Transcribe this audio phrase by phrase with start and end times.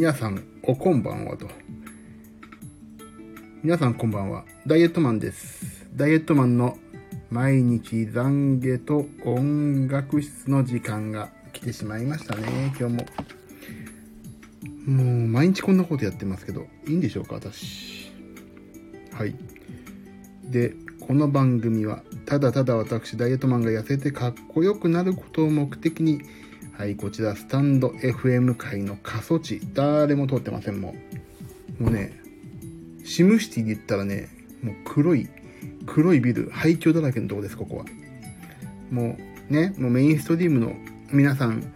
[0.00, 1.46] 皆さんおこんばんはと。
[3.62, 4.46] 皆さんこんばんは。
[4.66, 5.86] ダイエットマンです。
[5.94, 6.78] ダイエットマンの
[7.28, 12.74] 毎日懺悔と音楽室の時間が来てしまいましたね。
[12.80, 13.06] 今日も。
[14.86, 18.10] もう毎日こんなことやってますけどいいんでしょうか私。
[19.12, 19.34] はい。
[20.44, 26.22] でこの番組はただただ私ダイエットマンが痩せてかっこよくなることを目的に
[26.80, 29.60] はいこちらスタンド FM 界の過疎地。
[29.74, 30.94] 誰も通ってませんも
[31.78, 31.82] う。
[31.82, 32.18] もうね
[33.04, 34.30] シムシティで言ったらね
[34.62, 35.28] もう黒い
[35.84, 37.84] 黒いビル廃墟だらけのとこですここは。
[38.90, 39.18] も
[39.50, 40.72] うねもうメインストリームの
[41.12, 41.70] 皆さん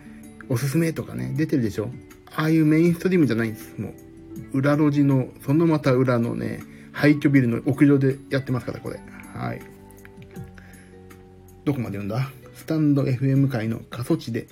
[0.49, 1.91] おすすめとかね出てるでしょ？
[2.35, 3.91] ああいうメインストリームじゃないんですも
[4.55, 4.59] う。
[4.61, 8.99] 裏路地のそのまた裏のね廃墟ビルの屋上でやってますからこれ。
[9.35, 9.61] はい。
[11.67, 12.31] どこまで読んだ？
[12.55, 14.49] スタンド FM 界の過疎地で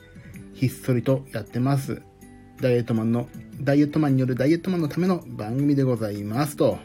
[0.63, 2.03] ひっそりとやってます。
[2.61, 3.27] ダイエットマンの
[3.61, 6.79] ダイエットマンによるダイエットマンのための番組でございますと。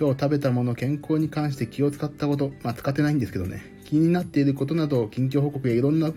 [0.00, 3.60] 今日食べたもの健康に関して気を使ったことまあ使ってないんですけどね。
[3.84, 6.10] 気になっていることなど近況報告やいろんな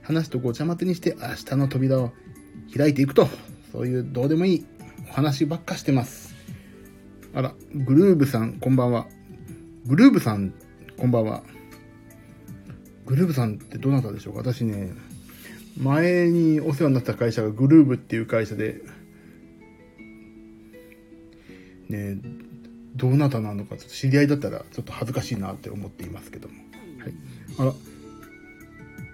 [0.00, 2.10] 話とごちゃ混ぜにして明日の扉を
[2.74, 3.28] 開いていくと。
[3.70, 4.66] そういうどうでもいい
[5.10, 6.34] お話ばっかしてます。
[7.34, 9.08] あらグルーブさんこんばんは。
[9.84, 10.54] グルーブさん
[10.96, 11.42] こんばんは。
[13.04, 14.40] グルーブさんってどなたでしょうか？
[14.40, 14.90] 私ね
[15.76, 18.80] 前にお世話になった会社がグルーブっていう会社で
[21.88, 22.18] ね
[22.94, 26.54] どなたなのか知り合いだったらちょっと恥ずかしいなって思っていますけども、
[26.98, 27.14] はい、
[27.58, 27.72] あら。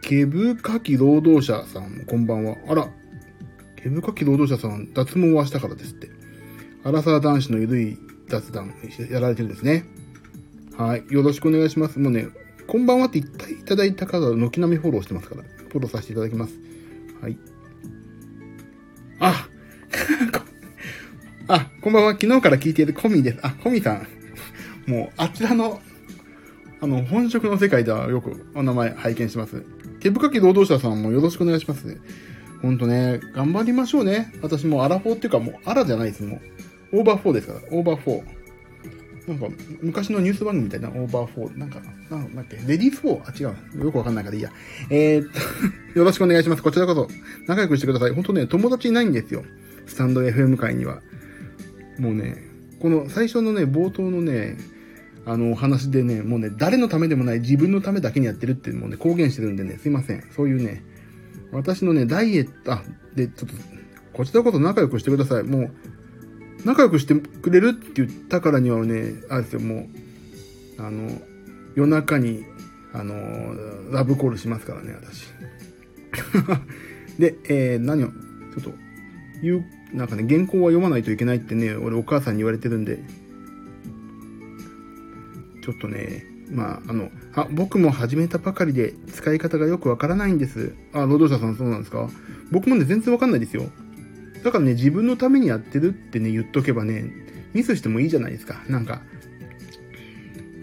[0.03, 2.57] 毛深き労働者さんこんばんは。
[2.69, 2.89] あら。
[3.77, 6.09] 毛深き労働者さん脱毛はしたからですって。
[6.85, 8.75] アラサー男子のゆるい雑談
[9.11, 9.85] やられてるんですね。
[10.77, 11.05] はい。
[11.11, 11.99] よろしくお願いします。
[11.99, 12.29] もうね
[12.67, 16.55] こんばんはって言っていただいた方は軒並みフォローしてますからフォローさせていただきます
[17.21, 17.39] はい
[19.21, 19.49] あ
[21.49, 22.13] あ、こんばんは。
[22.13, 23.39] 昨日から聞いているコミです。
[23.43, 24.07] あ、コミさん。
[24.91, 25.81] もう、あちらの、
[26.81, 29.63] あの、本職の世界ではよくお名前拝見します。
[30.01, 31.99] 毛深き労働者さんもよろしくお願いします。
[32.63, 34.33] ほんとね、頑張りましょうね。
[34.41, 36.23] 私もアラフォーっていうかもう、アラじゃないです。
[36.23, 36.41] も
[36.93, 37.61] う、オーバーフォーですから。
[37.71, 38.42] オーバーフォー。
[39.27, 39.47] なんか、
[39.81, 41.59] 昔のニュース番組みたいな、オーバーフォー。
[41.59, 43.47] なんか、なんだっけ、レディースフォー？
[43.47, 43.85] あ、違う。
[43.85, 44.51] よくわかんないからいいや。
[44.91, 45.39] えー、っと、
[45.99, 46.63] よろしくお願いします。
[46.63, 47.09] こちらこそ、
[47.47, 48.13] 仲良くしてください。
[48.13, 49.45] ほんとね、友達いないんですよ。
[49.87, 51.03] スタンド FM 界には。
[51.99, 52.37] もうね、
[52.81, 54.57] この最初のね、冒頭のね、
[55.25, 60.25] あの、お話でね、もうね、誰のためでもない自分のためだけにやってるっていうのもね、公言してるんでね、すいません。
[60.35, 60.83] そういうね、
[61.53, 62.83] 私のね、ダイエット、あ、
[63.15, 63.55] で、ちょっと、
[64.13, 65.45] こちらこそ仲良くしてください。
[65.45, 65.71] もう、
[66.65, 69.89] 仲良くしてくれるって言ったからにはね、あれですよ、も
[70.79, 71.11] う、あの、
[71.75, 72.45] 夜中に、
[72.93, 73.15] あの、
[73.91, 75.27] ラブコールしますからね、私。
[77.19, 78.73] で、えー、何を、ちょっと、
[79.43, 79.65] 言う、
[79.97, 83.03] なんかね、原稿は読まないといけないってね、俺お母さんに言われてるんで、
[85.65, 90.75] ちょっとね、まあ、あの、あ、僕も始めたばかりで使い方がよくわからないんです。
[90.93, 92.09] あ、労働者さんそうなんですか？
[92.51, 93.71] 僕もね、全然わかんないですよ。
[94.43, 97.05] だからね、自分のためにやってるってね、言っとけばね、
[97.55, 98.63] ミスしてもいいじゃないですか。
[98.69, 99.03] なんか。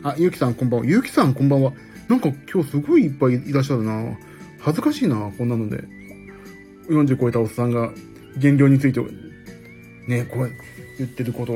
[0.04, 0.86] あ、ゆうきさんこんばんは。
[0.86, 1.74] ゆうきさんこんばんは。
[2.08, 4.18] なんか今日すごいいっぱいいらっしゃるな。
[4.60, 5.84] 恥ずかしいな、こんなので。
[6.90, 7.92] 40超えたおっさんが
[8.38, 9.00] 減量について、
[10.08, 10.52] ね、こう
[10.98, 11.54] 言ってること。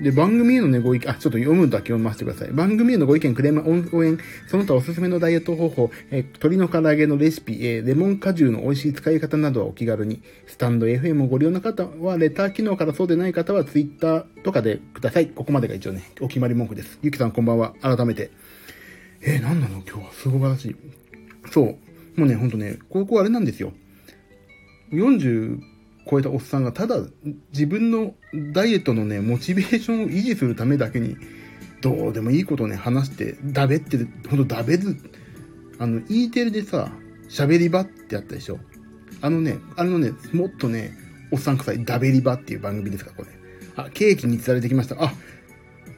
[0.00, 2.50] で、番組へのね、ご意見、あ、ちょっと読むだけ読ませてください。
[2.50, 4.18] 番組へのご意見、クレーム、応援、
[4.48, 15.28] その他おすすめのダイエット方法、えー、鶏の唐揚げのレシピ、えー、レモン果汁の美味しい使い方などはお気軽に、スタンド FM をご利用の方は、レター機能からそうでない方は、ツイッターとかでください。
[15.28, 16.98] ここまでが一応ね、お決まり文句です。
[17.02, 17.74] ゆきさんこんばんは。
[17.80, 18.30] 改めて。
[19.22, 19.82] えー、なんなの？
[19.88, 20.12] 今日は。
[20.12, 20.76] すごらしい。
[21.50, 22.20] そう。
[22.20, 23.72] もうね、ほんとね、ここあれなんですよ。
[24.92, 25.60] 40、
[26.08, 26.96] 超えたおっさんがただ
[27.52, 28.14] 自分の
[28.52, 31.16] ダイエットのね、モチベーションを維持するためだけに、
[31.80, 34.96] どうでもいいことをね、話して、だべってる、ほんとだべる。
[35.78, 36.92] あの、E テレでさ、
[37.28, 38.58] 喋り場ってあったでしょ？
[39.20, 40.92] あのね、あのね、もっとね、
[41.30, 43.28] おっさん臭いダベリ場っていう番組ですか、これ。
[43.76, 45.02] あ、ケーキに釣られてきました。
[45.02, 45.12] あ、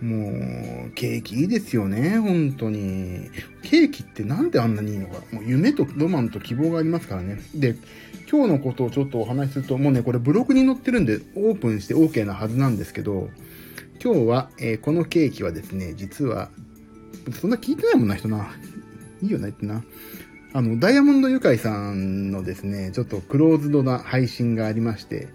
[0.00, 3.30] もう、ケーキいいですよね、本当に。
[3.62, 5.22] ケーキってなんであんなにいいのか。
[5.32, 7.40] もう夢とロマンと希望がありますからね。
[7.54, 7.74] で、
[8.30, 13.30] 今日のことをちょっとお話しすると、もうね、これブログに載ってるんで、オープンして OK なはずなんですけど、
[14.02, 16.50] 今日は、えー、このケーキはですね、実は、
[17.40, 18.50] そんな聞いてないもんな、人な。
[19.22, 19.84] いいよな、ってな。
[20.52, 25.28] あの、ダイヤモンドユカイさんのですね、ちょっとクローズドな配信がありまして、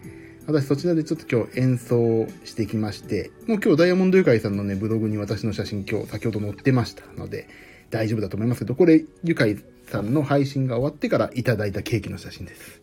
[0.48, 7.48] 私そちらでちょっと今日演奏してきまして、もう今日ダイヤモンドユカイさんのね、ブログに私の写真今日先ほど載ってましたので、
[7.90, 12.81] 大丈夫だと思いますけど、これ、ユカイさんの配信が終わってからいただいたケーキの写真です。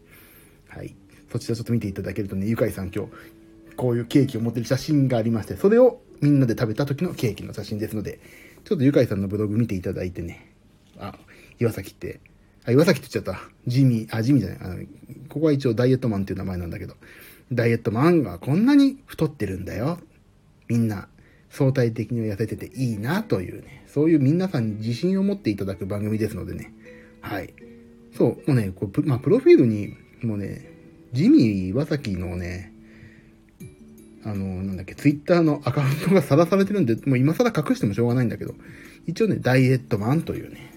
[0.79, 0.95] はい。
[1.33, 3.11] そちらちょっと見ていただけるとね、ゆかいさん今日、
[3.77, 8.21] こういうケーキを持ってる写真がありまして、それをみんなで食べた時のケーキの写真ですので、
[8.65, 10.53] ちょっとゆかいさんのブログ見ていただいてね、
[11.01, 11.19] あ、
[11.59, 12.21] 岩崎って、
[12.65, 13.41] あ、岩崎って言っちゃった。
[13.67, 14.59] ジミー、あ、ジミーじゃない。
[14.61, 14.85] あの、
[15.29, 16.95] ここは一応ダイエットマンっていう名前なんだけど、
[17.53, 19.99] ダイエットマンがこんなに太ってるんだよ。
[20.69, 21.09] みんな、
[21.51, 26.73] 相対的に痩せてていいなというね、そういう皆さんに自信を持っていただく番組ですのでね。
[27.21, 27.53] はい。
[28.17, 30.71] そう、もうね、こうまあ、プロフィールに、もうね、
[31.13, 32.73] ジミー・岩崎のね、
[34.25, 38.55] あの、なんだっけ、ツイッターのアカウントがさらされてるんで、もう今更隠してもしょうがないんだけど、
[39.07, 40.73] 一応ね、ダイエットマンというね、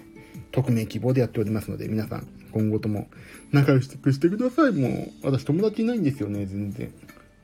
[0.52, 3.08] 匿名希望でやっておりますので、皆さん、今後とも
[3.50, 4.72] 仲良くしてください。
[4.72, 6.92] もう、私友達いないんですよね、全然。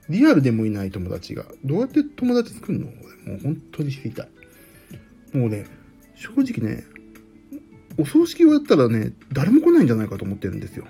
[0.09, 1.45] リアルでもいない友達が。
[1.65, 2.87] どうやって友達作るの？
[2.87, 2.93] も
[3.35, 4.29] う本当に知りたい。
[5.37, 5.67] もうね、
[6.15, 6.85] 正直ね、
[7.99, 10.87] お葬式をやったらね、誰も来ないんじゃないかと思ってるんですよ。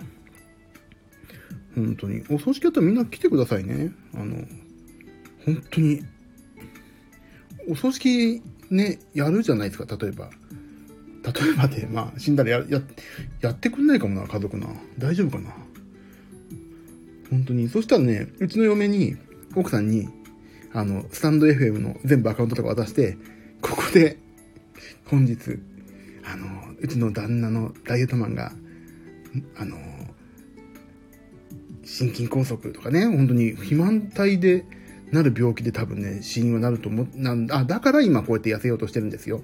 [1.74, 2.22] 本当に。
[2.30, 3.92] お葬式やったらみんな来てくださいね。
[4.14, 4.36] あの、
[5.44, 6.02] 本当に。
[7.68, 10.30] お葬式ね、やるじゃないですか、例えば。
[11.22, 12.82] 例えばで、まあ、死んだらや、や、
[13.40, 14.68] やってくんないかもな、家族な。
[14.98, 15.50] 大丈夫かな。
[17.30, 17.68] 本当に。
[17.68, 19.16] そしたらね、うちの嫁に、
[19.54, 20.08] 奥さんに、
[20.72, 23.16] あの、スタンド FM の全部アカウントとか渡して、
[23.60, 24.18] ここで、
[25.06, 25.58] 本日、
[26.24, 26.46] あの、
[26.80, 28.52] うちの旦那のダイエットマンが、
[29.56, 29.76] あの、
[31.88, 34.67] 心筋梗塞とかね、本当に肥満体で
[35.11, 39.40] なる病気で多分ね、死因はなると思う、なんだ、だから今こうやって痩せようとしてるんですよ。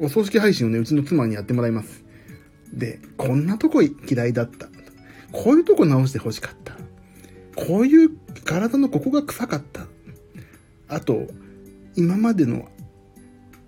[0.00, 2.04] お葬式配信をね、うちの妻にやってもらいます。
[2.72, 4.68] で、こんなとこ嫌いだった。
[5.30, 6.76] こういうとこ直して欲しかった。
[7.54, 8.10] こういう
[8.44, 9.86] 体のここが臭かった。
[10.88, 11.28] あと、
[11.94, 12.68] 今までの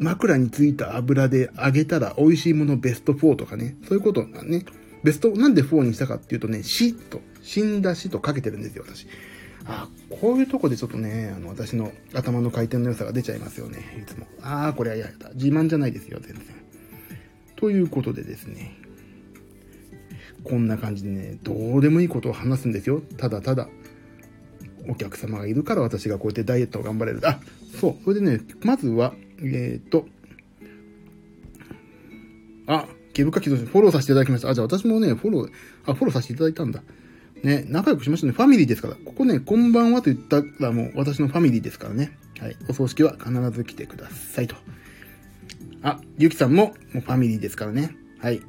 [0.00, 3.76] 枕についた油で揚げたら美味しいものベスト4とかね。
[3.88, 4.64] そういうことがね。
[5.02, 9.06] ベスト、なんで4にしたかっていうとね、死と、死んだ死とかけてるんですよ、私。
[9.64, 14.26] あこういうとこでちょっとね、あの、私の頭の回転の良さが出ちゃいますよね、いつも。
[14.40, 15.30] ああ、これは嫌だ。
[15.34, 16.44] 自慢じゃないですよ、全然。
[17.56, 18.76] ということでですね、
[20.44, 23.02] こんな感じでね、どうでもいいことを話すんですよ。
[23.16, 23.68] ただただ。
[24.88, 27.20] お客様がいるから私がこうやってダイエットを頑張れる。
[27.24, 27.40] あ、
[27.78, 27.96] そう。
[28.04, 30.06] それでね、まずは、えっ、ー、と、
[32.66, 32.86] あ、
[33.18, 34.48] 毛深きとフォローさせていただきました。
[34.48, 35.50] あ、じゃあ私もね、フォロー、
[35.86, 36.82] あ、フォローさせていただいたんだ。
[37.42, 38.32] ね、仲良くしましたね。
[38.32, 38.94] ファミリーですから。
[38.94, 42.16] ここね、こんばんはと言ったらもう私のファミリーですからね。
[42.40, 42.56] はい。
[42.68, 44.56] お葬式は必ず来てくださいと。
[45.82, 47.96] あ、ゆきさんももうファミリーですからね。
[48.18, 48.38] はい。
[48.38, 48.44] フ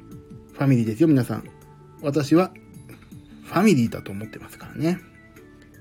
[0.58, 1.44] ァミリーですよ、皆さん。
[2.02, 2.52] 私は
[3.44, 5.00] ファミリーだと思ってますからね。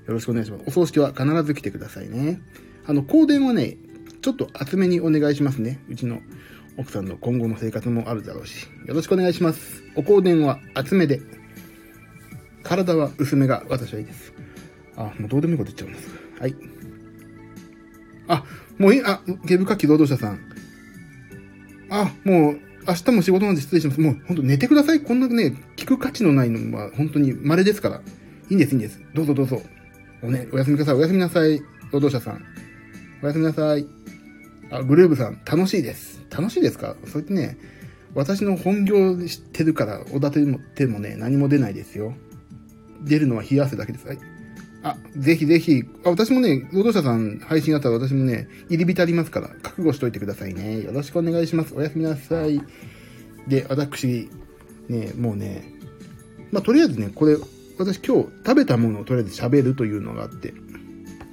[0.07, 0.63] よろしくお願いします。
[0.67, 2.41] お葬式は必ず来てくださいね。
[2.87, 3.77] あの、香典はね、
[4.21, 5.79] ちょっと厚めにお願いしますね。
[5.89, 6.21] うちの
[6.79, 8.65] 奥さんの今後の生活もあるだろうし。
[8.85, 9.83] よろしくお願いします。
[9.95, 11.19] お香典は厚めで。
[12.63, 14.31] 体は薄めが私はいいです。
[14.95, 16.09] あ、もうどうでもいいこと言っちゃうんです。
[16.39, 16.55] はい。
[18.29, 18.45] あ、
[18.77, 20.39] もういい、あ、ゲブカ機労働者さん。
[21.89, 23.99] あ、もう、明日も仕事なんで失礼します。
[23.99, 25.01] もう、ほんと寝てください。
[25.01, 28.01] こんなね、聞く価値のないのは、本当に稀ですから。
[28.49, 29.01] いいんです、いいんです。
[29.13, 29.61] どうぞどうぞ。
[30.23, 30.95] おね、おやすみください。
[30.95, 31.59] おやすみなさい。
[31.91, 32.41] 労働者さん。
[33.21, 33.98] おやすみなさい。
[34.71, 36.21] あ、グルーブさん、楽しいです。
[36.29, 36.95] 楽しいですか？
[37.05, 37.57] そうやってね、
[38.13, 42.13] 私の本業知ってるから、おだても手もね、何も出ないですよ。
[43.01, 44.07] 出るのは冷や汗だけです。
[44.07, 44.17] はい。
[44.81, 50.81] あ、ぜひぜひ、あ、私もね、労働者さん配信あったら私もね、入り浸りますから、覚悟しといてくださいね。
[50.81, 51.73] よろしくお願いします。
[51.75, 52.61] おやすみなさい。
[53.47, 54.29] で、私、
[54.87, 55.73] ね、もうね、
[56.51, 57.35] まあ、とりあえずね、これ、
[57.77, 60.53] 私今日食べたものをとりあえず喋るというのがあって、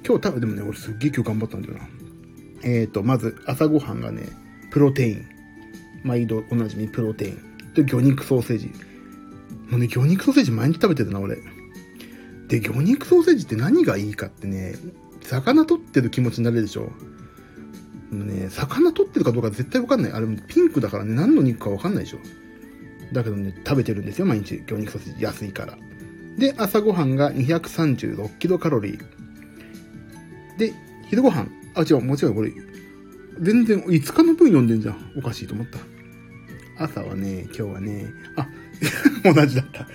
[0.05, 1.87] 今日食べ、でもね、俺すっげえ今日頑張ったんだよな。
[2.63, 4.23] えっ、ー、と、まず朝ごはんがね、
[4.71, 5.25] プロテイン。
[6.03, 7.73] 毎度おなじみプロテイン。
[7.73, 8.71] で、魚肉ソーセージ。
[9.69, 11.37] もうね、魚肉ソーセージ毎日食べてるな、俺。
[12.47, 14.75] で、魚肉ソーセージって何がいいかってね、
[15.21, 16.91] 魚取ってる気持ちになれるでしょ。
[18.11, 20.11] もうね、魚取ってるかどうか絶対わかんない。
[20.13, 22.19] あれピンクだからね、何の肉かわかんないでしょ。
[23.11, 24.63] だけどね、食べてるんですよ、毎日。
[24.65, 25.77] 魚肉ソーセージ安いから。
[26.37, 30.57] で、朝ごはんが236キロカロリー。
[30.57, 30.73] で、
[31.09, 31.51] 昼ごはん。
[31.77, 32.51] あ、違う、もちろんこれ、
[33.39, 35.11] 全然5日の分読んでんじゃん。
[35.15, 35.79] おかしいと思った。
[36.83, 38.47] 朝はね、今日はね、あ、
[39.23, 39.87] 同じだった。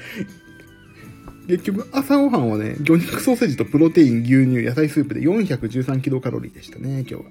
[1.48, 7.22] 結局、朝ごはんはね、魚肉ソーセージとプロテイン、牛乳、野菜スープで413キロカロリーでしたね、今日は。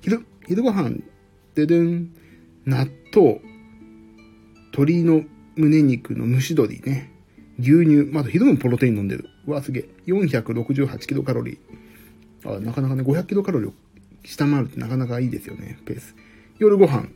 [0.00, 1.02] 昼、昼ごはん、
[1.54, 2.10] ででん、
[2.66, 3.40] 納豆、
[4.72, 5.24] 鶏の
[5.56, 7.12] 胸肉の蒸し鶏ね、
[7.58, 9.28] 牛乳、まだ昼もプロテイン飲んでる。
[9.46, 9.88] うわ、すげえ。
[10.06, 11.58] 468キロカロリー。
[12.44, 13.74] あ、なかなかね、500キロカロリーを
[14.24, 16.14] 下回るってなかなかいいですよね、ペース。
[16.58, 17.08] 夜ご飯。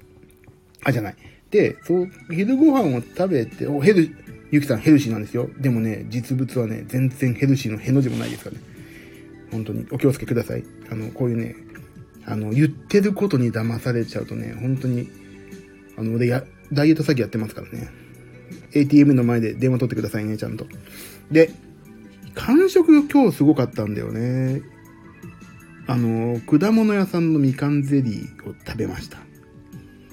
[0.85, 1.17] あ、じゃない。
[1.51, 4.11] で、そう、昼ご飯を食べて、お、ヘル、
[4.51, 5.49] ゆきさんヘルシーなんですよ。
[5.59, 8.63] でもね、実物はね、全然ヘルシーのへの字もないですからね。
[9.51, 10.65] 本当にお気をつけください。
[10.91, 11.55] あの、こういうね、
[12.27, 15.09] あの、言ってることに騙されちゃうとね、本当に、
[15.97, 17.89] あの、俺や、ダイエット詐欺やってますからね。
[18.73, 20.67] ATM の前で電話取ってくださいね、ちゃんと。
[21.31, 21.51] で、
[22.35, 24.63] 完食今日すごかったんだよね。
[25.87, 29.19] あの、果物屋さんのみかんゼリーを食べました。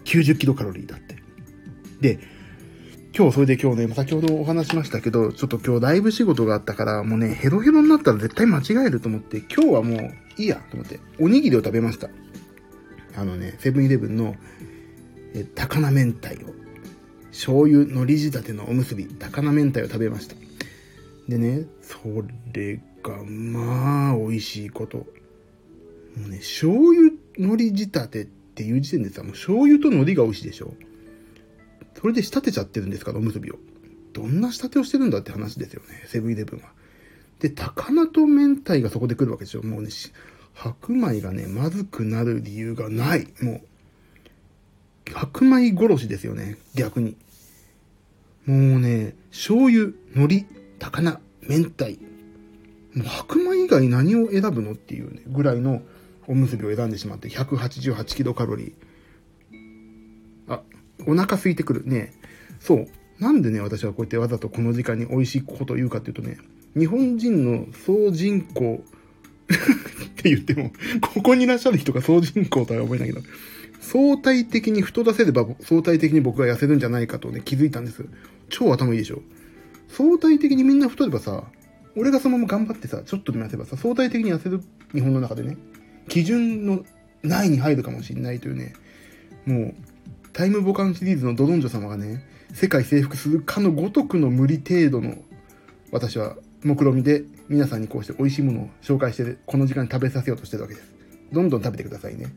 [0.05, 1.15] 90キロカロリーだって。
[2.01, 2.19] で、
[3.15, 12.09] 今日それで今日ね、先ほどお話しましたけど、ちょっと今日ライブ仕事があったから、もうね、ヘロヘロになったら絶対間違えると思って、今日はもういいやと思って、おにぎりを食べました。
[13.15, 14.35] あのね、セブンイレブンの、
[15.33, 16.53] え、高菜明太を、
[17.31, 20.35] 醤油、海苔仕立てのおむすび、高菜明太を食べました。
[21.27, 21.99] でね、そ
[22.53, 25.05] れが、まあ、美味しいこと。
[26.18, 30.74] もうね、醤油、海苔仕立てっていう時点でさ、もう醤油と海苔が美味しいでしょ？
[31.96, 33.12] それで仕立てちゃってるんですか？
[33.12, 33.60] ら、おむすびを。
[34.13, 36.72] どんな仕立てをしてるんだって話ですよね、セブンイレブンは。
[37.39, 39.63] で、高菜と明太がそこで来るわけでしょ？
[39.63, 39.89] もうね、
[40.53, 43.27] 白米がね、まずくなる理由がない。
[43.41, 43.62] もう、
[45.13, 47.15] 白米殺しですよね、逆に。
[48.46, 50.46] もうね、醤油、海苔、
[50.77, 51.86] 高菜、明太。
[52.94, 54.74] もう白米以外何を選ぶの？
[54.74, 55.82] っていうね、ぐらいの
[56.31, 60.53] おむすびを選んでしまって、188キロカロリー。
[60.53, 60.61] あ、
[61.05, 61.83] お腹空いてくる。
[61.85, 62.13] ね
[62.61, 62.88] そう。
[63.19, 66.38] なんでね、私はこうやってわざとこの時間に美味しいことを言うかっていうとね、
[66.77, 68.81] 日本人の総人口
[69.51, 70.71] って言っても、
[71.01, 73.21] ここにいらっしゃる人が総人口とは思えないけど、
[73.81, 78.05] 相対的に太らせれば相対的に僕が痩せるんじゃないかとね、気づいたんです。
[78.47, 79.21] 超頭いいでしょ。
[79.89, 81.43] 相対的にみんな太ればさ、
[81.97, 84.61] 俺がそのまま頑張ってさ、ちょっとでも痩せばさ、相対的に痩せる
[84.93, 85.57] 日本の中でね、
[86.08, 86.86] 基準の
[87.24, 88.74] 内に入るかもしれないというね、
[89.46, 89.74] もう、
[90.34, 95.17] タイムボカンシリーズのドドンジョ様がね、世界征服するかのごとくの無理程度の、
[95.91, 100.88] 私は目論見で皆さんにこうして美味しいものを紹介して、この時間に食べさせようとしてるわけです。
[101.31, 102.27] どんどん食べてくださいね。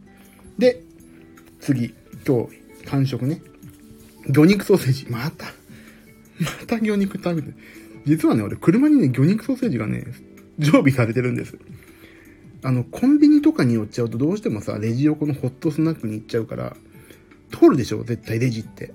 [0.59, 0.83] で、
[1.61, 1.95] 次、
[2.27, 3.41] 今日、完食ね。
[4.29, 5.07] 魚肉ソーセージ。
[5.09, 5.47] また。
[6.41, 7.53] また魚肉食べて。
[8.07, 10.05] 実はね、俺、車にね、魚肉ソーセージがね、
[10.59, 11.57] 常備されてるんです。
[12.65, 16.75] あの、コンビニとかに寄っちゃうとどうしてもさ、レジ横のホットスナックに行っちゃうから、
[17.53, 18.95] 通るでしょ絶対レジって。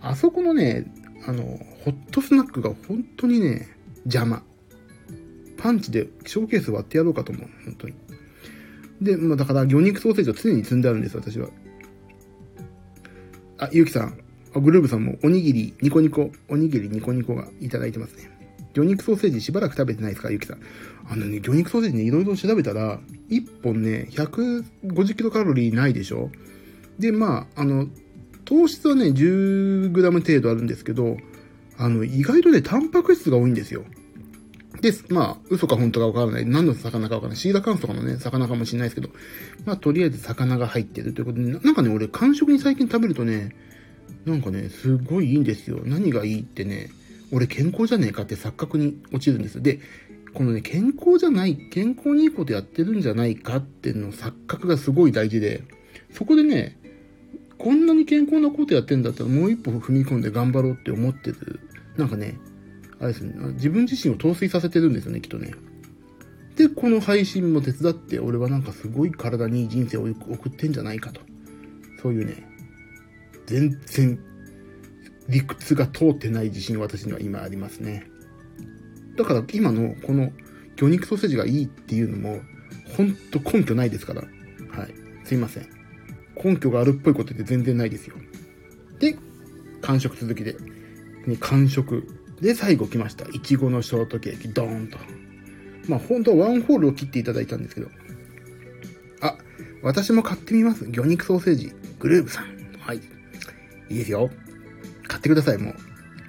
[0.00, 0.86] あそこのね、
[1.26, 3.68] あの、ホットスナックが本当にね、
[4.04, 4.42] 邪魔。
[5.58, 7.48] パンチでショーケース割ってやろうかと思う。
[7.64, 7.94] 本当に。
[9.02, 11.48] で、まあだから魚肉ソーセージを常に積んであるんです、私は。
[13.58, 14.18] あ、ゆうきさん。
[14.54, 18.39] あグルーブさんもおにぎり、ニコニコ、おにぎりニコニコがいただいてますね。
[18.74, 20.30] 魚肉ソーセージしばらく食べてないですか？
[20.30, 20.58] ゆきさん。
[21.08, 26.30] あのね、魚肉ソーセージね、いろいろ調べたら、1本ね、150キロカロリーないでしょ？
[26.98, 27.88] で、まあ、あの、
[28.44, 31.16] 糖質はね、10グラム程度あるんですけど、
[31.78, 33.84] あの、意外とね、タンパク質が多いんですよ。
[34.82, 36.46] で、まあ、嘘か本当かわからない。
[36.46, 37.36] 何の魚かわからない。
[37.36, 39.10] シーラカンスとかのね、魚かもしれないですけど、
[39.64, 43.54] まあ、とりあえず魚が入ってるということで、なんかね、俺、完食に最近食べるとね、
[44.24, 45.80] なんかね、すごいいいんですよ。
[45.84, 46.90] 何がいいってね、
[47.32, 49.62] 俺健康じゃねえかって錯覚に落ちるんです。
[49.62, 49.80] で、
[50.34, 55.64] このね、健康じゃない、健康にいいことやってるんじゃないかっていうの錯覚がすごい大事で、
[56.12, 56.78] そこでね、
[57.58, 61.60] こんなに健康なことやってんだったらもう一歩踏み込んで頑張ろうって思ってる。
[61.96, 62.38] なんかね、
[62.98, 65.52] あれですね、自分自身を陶酔させてるんですよね、きっとね。
[66.56, 71.20] で、この配信も手伝って、俺はなんかすごい体にいい人生を送ってんじゃないかと。
[72.02, 72.46] そういうね、
[73.46, 74.18] 全然
[75.30, 78.06] 理屈が通ってない自信私には今ありますね。
[79.16, 80.32] だから今のこの
[80.76, 82.40] 魚肉ソーセージがいいっていうのも、
[82.96, 84.22] ほんと根拠ないですから。
[84.22, 84.94] はい。
[85.24, 85.68] すいません。
[86.42, 88.16] 根拠があるっぽいことって全然ないですよ。
[88.98, 89.16] で、
[89.82, 90.56] 完食続きで。
[91.26, 92.06] ね、完食。
[92.40, 93.26] で、最後来ました。
[93.28, 94.98] いちごのショートケーキ、ドーンと。
[95.86, 97.88] まあ、本当はワンホールを切っていただいたんですけど。
[99.20, 99.36] あ、
[99.82, 100.86] 私も買ってみます。
[100.90, 101.72] 魚肉ソーセージ。
[101.98, 102.46] グルーブさん。
[102.80, 102.96] はい。
[102.96, 103.00] い
[103.90, 104.30] いですよ。
[105.20, 105.74] ってください、もう。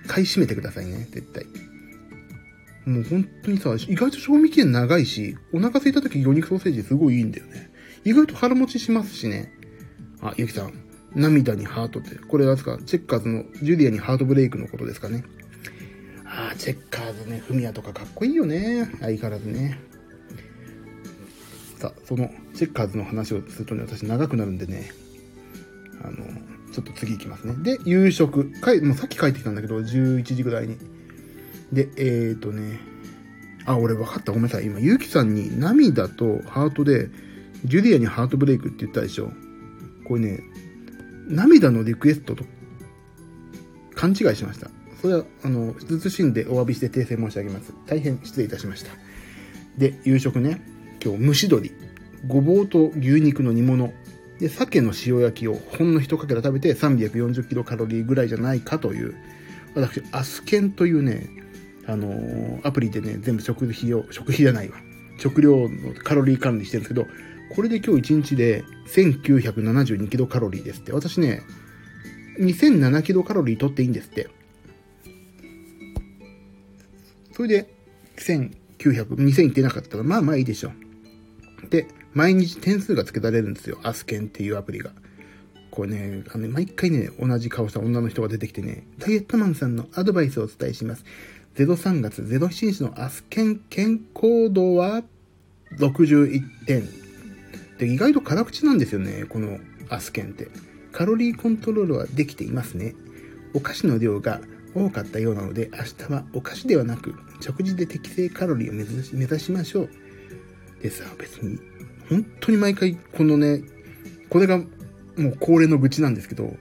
[0.07, 1.45] 買い占めてくださいね、絶対。
[2.85, 7.71] もう本当にさ、意外と賞味期限長いし、お腹空いた時魚肉ソーセージすごいいいんだよね。
[8.03, 9.53] 意外と腹持ちしますしね。
[10.21, 10.73] あ、ゆきさん。
[11.13, 12.15] 涙にハートって。
[12.15, 15.23] これはですかチェッカーズのジュリアにハートブレイクのことですかね。
[16.25, 18.89] あチェッカーズね、フミヤとかかっこいいよね。
[19.01, 19.79] 相変わらずね。
[21.77, 24.91] さあ、そのチェッカーズの話をするとね、私長くなるんでね。
[26.01, 26.25] あの、
[26.71, 27.55] ちょっと次行きますね。
[27.61, 28.51] で、夕食。
[28.61, 30.77] かいもうさっき帰ってきたんだけど、11時ぐらいに。
[31.71, 32.79] で、えーとね。
[33.65, 34.31] あ、俺分かった。
[34.31, 34.65] ごめんなさい。
[34.65, 37.09] 今、ゆうきさんに涙とハートで、
[37.65, 39.31] ジュリアにハートブレイクって言ったでしょ。
[40.07, 40.43] これね、
[41.27, 42.43] 涙のリクエストと
[43.93, 44.69] 勘違いしました。
[45.01, 47.73] それは、あの、慎んでお詫びして訂正申し上げます。
[47.85, 48.91] 大変失礼いたしました。
[49.77, 50.61] で、夕食ね、
[51.03, 51.71] 今日蒸し鶏、
[52.27, 53.93] ごぼうと牛肉の煮物、
[54.41, 59.15] で、鮭の塩焼きをほんの一かけら食べて340キロカロリーぐらいじゃないかという、
[59.75, 61.29] 私、アスケンというね、
[61.85, 64.77] あのー、アプリでね、全部食費を、食費じゃないわ。
[65.19, 67.07] 食料のカロリー管理してるんですけど、
[67.55, 70.91] これで今日1日で1972キロカロリーですって。
[70.91, 71.43] 私ね、
[72.39, 74.27] 2007キロカロリー取っていいんですって。
[77.33, 77.73] それで、
[78.17, 80.71] 1900、2000いってなかったら、まあまあいいでしょ。
[81.69, 83.79] で、毎日点数が付けられるんですよ。
[83.83, 84.91] アスケンっていうアプリが。
[85.69, 91.05] これね、あの、毎回ね、同じ顔した女の人が出てきてね、ダイエットマンさんのアドバイスをお伝えします。
[91.55, 95.03] 03月07日のアスケン健康度は
[95.77, 96.87] 61点。
[97.77, 100.49] で、意外と辛口なんですよね、このアスケンって。
[100.91, 102.95] カロリーコントロールはできていますね。
[103.53, 104.41] お菓子の量が
[104.75, 109.89] 多かったようなので、明日はお菓子ではなく、食事で適正カロリーを目指し目指しましょう。
[110.81, 111.59] でさ、別に、
[112.11, 113.63] 本当に毎回このね、
[114.29, 114.65] これがも
[115.29, 116.57] う恒例の愚痴なんですけど、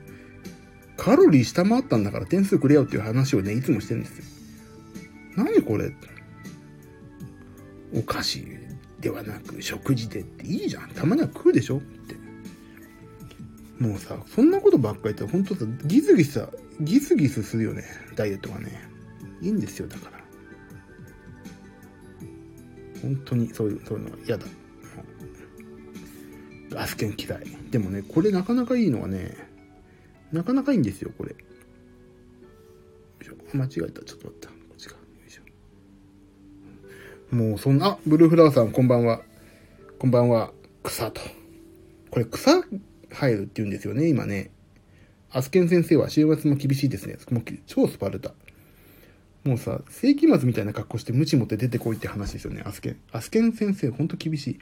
[0.95, 4.23] カロリー下回ったんだから点数くれよっていう話をね、いつもしてるんですよ。
[5.35, 5.91] 何これ
[7.93, 8.47] お菓子
[9.01, 10.89] ではなく食事でっていいじゃん。
[10.91, 12.15] たまには食うでしょって。
[13.77, 17.83] もうさ、そんなことばっかり言って、ほんとさ、ギスギスさ、ギスギスするよね。
[18.15, 18.89] ダイエットはね。
[19.41, 20.21] いいんですよ、だから。
[23.01, 24.45] 本当にそういう、そういうの嫌だ。
[26.75, 27.43] アスケン嫌い。
[27.69, 29.35] でもね、これなかなかいいのはね、
[30.31, 31.35] なかなかいいんですよ、これ。
[33.53, 34.03] 間違えた。
[34.03, 34.47] ちょっと待った。
[34.49, 34.95] こっちか。
[34.95, 37.35] よいしょ。
[37.35, 39.21] もうそんな、あ、ブルーフラワーさん、こんばんは。
[39.99, 40.53] こんばんは。
[40.83, 41.21] 草と。
[42.09, 42.63] これ草
[43.11, 44.51] 入るって言うんですよね、今ね。
[45.29, 47.17] アスケン先生は週末も厳しいですね。
[47.29, 48.33] もう超スパルタ。
[49.43, 52.97] もうさ、世紀末みたいな格好して無知持って出てこいって話ですよね、アスケン。
[53.11, 54.59] アスケン先生、ほんと厳しい。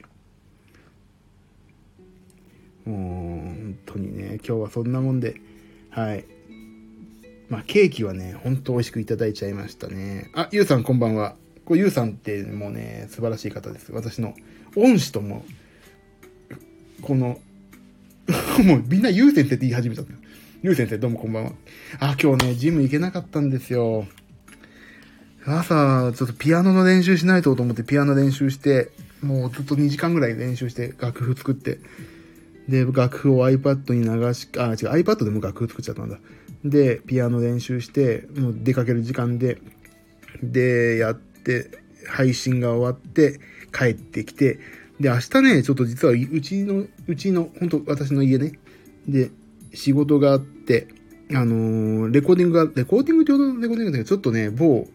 [2.86, 5.36] もう、本当にね、今日はそんなもんで、
[5.90, 6.26] はい。
[7.50, 10.30] まあ、ケーキはね、ほんと美味しくいただいちゃいましたね。
[10.34, 11.36] あ、ゆうさんこんばんは。
[11.66, 13.92] これゆうさんってもうね、素晴らしい方です。
[13.92, 14.34] 私の
[14.76, 15.46] 恩師とも、
[17.02, 17.40] この、
[18.64, 20.20] もうみんなゆう先生って言い始めたんだよ。
[20.62, 21.52] ゆう先生どうもこんばんは。
[22.00, 24.06] あ、今日ね、ジム行けなかったんですよ。
[25.46, 31.80] 朝、ちょっとピアノの練習しないとと思ってピアノ練習して、もうずっと2時間ぐらい練習して楽譜作って、
[32.70, 36.20] で、楽譜を iPad に流し、あ、違う、iPad でも楽譜作っちゃったんだ。
[36.64, 39.60] で、ピアノ練習して、もう出かける時間で、
[40.44, 41.70] で、やって、
[42.08, 43.40] 配信が終わって、
[43.74, 44.60] 帰ってきて、
[45.00, 48.54] で、明日ね、ちょっと実はうちの、うちの、本当私の家ね、
[49.08, 49.32] で、
[49.74, 50.88] 仕事があって、
[51.34, 54.88] あのー、レコーディングが、レコーディングってほどレコーディングだけど、ちょっとね、某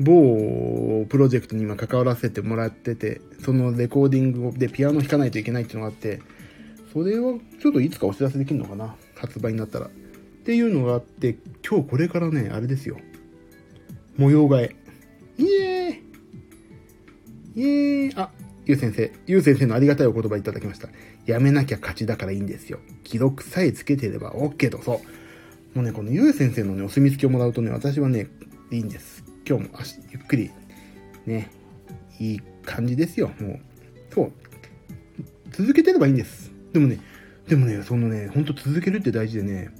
[0.00, 6.20] 某プロジェクトに今関わらせてもらってて、そのレコーディングでピアノ弾かないといけないっていうのがあって、
[6.92, 8.96] それはちょっといつかお知らせできるのかな？
[9.14, 9.86] 発売になったら。
[9.86, 9.90] っ
[10.44, 11.36] ていうのがあって、
[11.68, 12.98] 今日これからね、あれですよ。
[14.16, 14.76] 模様替え。
[15.38, 16.00] イエー
[17.54, 18.30] イイエーイあ、
[18.66, 19.12] ゆう先生。
[19.26, 20.88] ゆう先生のありがたいお言葉いただきました。
[21.26, 22.80] やめなきゃ勝ちだからいいんですよ。
[23.04, 24.82] 記録さえつけてれば OK と。
[24.82, 25.00] そ
[25.74, 25.76] う。
[25.76, 28.28] もうね、このゆう先生のね、お墨付きをもらうとね、私はね、
[28.70, 29.22] いいんです。
[29.48, 30.50] 今日も足ゆっくり、
[31.26, 31.50] ね、
[32.18, 33.30] いい感じですよ。
[33.38, 33.60] もう、
[34.12, 34.32] そう。
[35.52, 36.49] 続けてればいいんです。
[36.72, 37.00] でもね、
[37.48, 39.70] でもね、そのね、ほんと続けるって大事でね、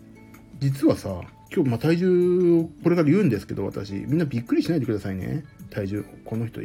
[0.59, 1.21] 実はさ、
[1.55, 5.45] 今日、ま、体重をこれから言うんですけど、私、みんなびっくりしないでくださいね。
[5.71, 6.61] 体重、この人、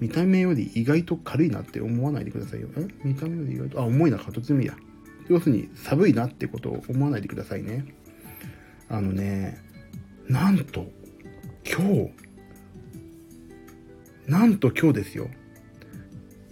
[0.00, 2.68] 見た目より意外と軽いなって思わないでくださいよ。
[2.76, 2.86] え？
[3.04, 4.76] 見た目より意外と、あ、重いな、どっちでもいいや。
[5.28, 7.84] 要するに、寒いなってことを思わないでくださいね。
[8.88, 9.58] あのね、
[10.28, 10.86] なんと、
[11.66, 12.10] 今日、
[14.26, 15.28] なんと今日ですよ。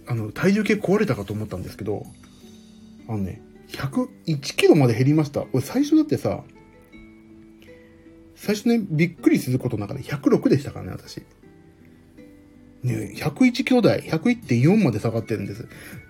[0.07, 2.05] あの、体重計壊れたかと思ったんですけど、
[3.07, 5.45] あのね、101キロまで減りました。
[5.53, 6.43] 俺最初だってさ、
[8.35, 11.23] 最初ね、びっくりすることの中で106でしたからね、私。
[12.83, 15.67] ね、101キロ台、101.4まで下がってるんです。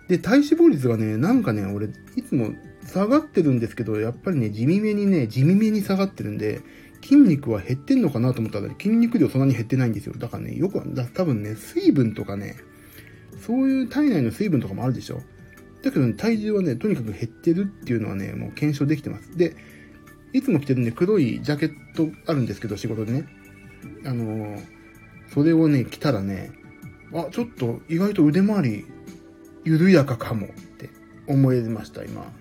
[0.09, 2.49] で、体脂肪率がね、なんかね、俺、いつも
[2.85, 6.61] 下がってるんですけど、やっぱりね、地味めにね、地味めに下がってるんで、
[7.03, 10.15] 筋肉は減ってんのかなと思ったら、筋肉量そんなに減ってないんですよ。
[10.17, 12.55] だからね、よく、だ多分ね、水分とかね、
[13.45, 15.21] そういう体内の水分とかもあるでしょ。
[15.83, 19.37] だけど、ね、体重はね、とにかく減ってるっていうのはね、もう検証できてます。
[19.37, 19.55] で、
[20.31, 23.27] いつも着てるね、黒いジャケットあるんですけど、仕事でね。
[24.05, 24.59] あのー、
[25.33, 26.51] それをね、着たらね、
[27.13, 28.85] あ、ちょっと意外と腕回り
[29.65, 30.89] 緩やかかもって
[31.27, 32.31] 思いました、今。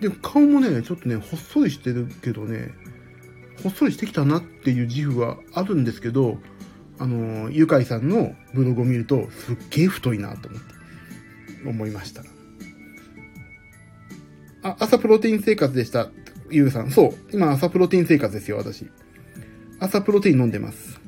[0.00, 2.72] で、顔もね、ちょっとね、ほっそりしてるけどね、
[3.62, 6.38] ほっそりしてきたなっていう自負はあるんですけど、
[6.98, 10.75] あの、ゆかいさんのブログを見ると、すっげえ太いなと思って、
[11.70, 12.22] 思いました。
[14.62, 16.10] あ、朝プロテイン生活でした。
[16.50, 16.90] ゆうさん。
[16.90, 17.14] そう。
[17.32, 18.86] 今朝プロテイン生活ですよ、私。
[19.78, 21.00] 朝プロテイン飲んでます。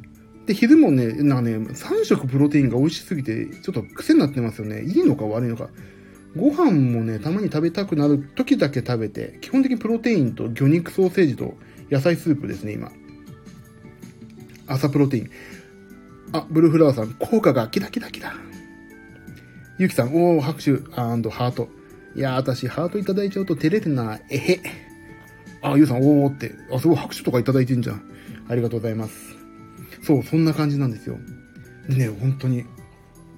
[0.46, 4.82] で、昼もね、なんかね、3食プロテインが美味しすぎて、ちょっと癖になってますよね。
[4.82, 5.68] いいのか悪いのか。
[6.36, 11.54] ご飯もね、たまに食べたくなる時だけ食べて、基本的にプロテインと魚肉ソーセージと
[11.90, 12.90] 野菜スープですね、今。
[14.66, 15.30] 朝プロテイン。
[16.32, 18.47] あ、ブルーフラワーさん、効果がキラキラキラ。
[19.78, 21.68] ゆきさん、おー、拍手ハート。
[22.16, 24.18] いやー、私、ハートいただいちゃうと照れるな。
[24.28, 24.60] えへ。
[25.62, 26.52] あ、ゆうさん、おーって。
[26.72, 28.02] あ、すごい拍手とかいただいてんじゃん。
[28.48, 29.36] ありがとうございます。
[30.02, 31.16] そう、そんな感じなんですよ。
[31.88, 32.64] でね、本当に。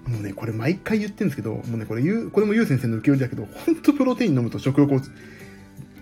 [0.07, 5.03] もうね、これ毎回言ってるんですけど、もうね、これゆう、これもゆう先生の受け売りだけど、ほんとプロテイン飲むと食欲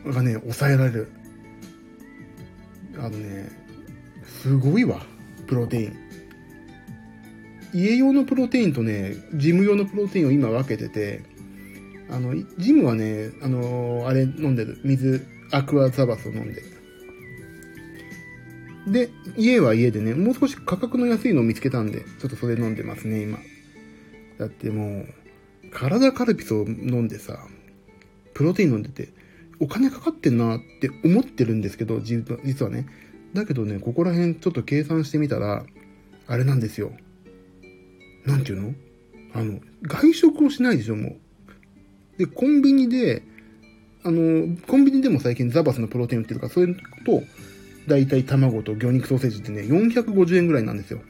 [0.07, 1.09] がね、抑えられる。
[2.97, 3.51] あのね、
[4.25, 5.05] すごいわ、
[5.49, 6.08] プロテイン。
[7.75, 11.23] 家用のプロテインとね、ジム用のプロテインを今分けてて、
[12.11, 14.81] あの、ジムはね、あのあれ飲んでる。
[14.85, 16.63] 水、アクアザバスを飲んで。
[18.87, 23.39] で、家は家でね、もう少し価格の安いのを見つけたんで、ちょっとそれ飲んでますね、今。
[24.39, 27.47] だってもう、体カルピスを飲んでさ、
[28.35, 29.09] プロテイン飲んでて、
[29.61, 32.87] お金かかってんなって思ってるんですけど、実はね。
[33.35, 35.67] だけどね、ここら辺ちょっと計算してみたら、
[36.27, 36.93] あれなんですよ。
[38.29, 38.75] なんていうの？
[39.35, 42.19] あの、外食をしないでしょ、もう。
[42.19, 43.23] で、コンビニで、
[44.05, 47.23] あの、コンビニでも最近ザバスのプロテイン売ってるから、それと、
[47.87, 51.01] だいたい卵と魚肉ソーセージってね、450円ぐらいなんですよ。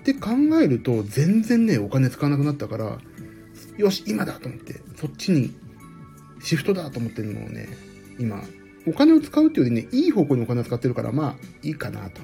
[0.00, 2.98] って考えると、全然ね、お金使わなくなったから、
[3.76, 5.54] よし、今だと思って、そっちに、
[6.40, 7.68] シフトだと思ってるのをね、
[8.18, 8.42] 今、
[8.86, 12.20] お金を使うっていうよりね、いい方向にお金を使ってるから、まあ、いいかなと。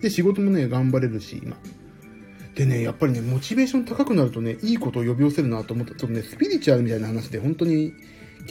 [0.00, 1.56] で、仕事もね、頑張れるし、今。
[2.60, 5.94] でね、やっぱりね、モチベーション高くなるとね、いいことを呼び寄せるなと思った。
[5.94, 7.94] ちょっとね、スピリチュアルみたいな話で、本当に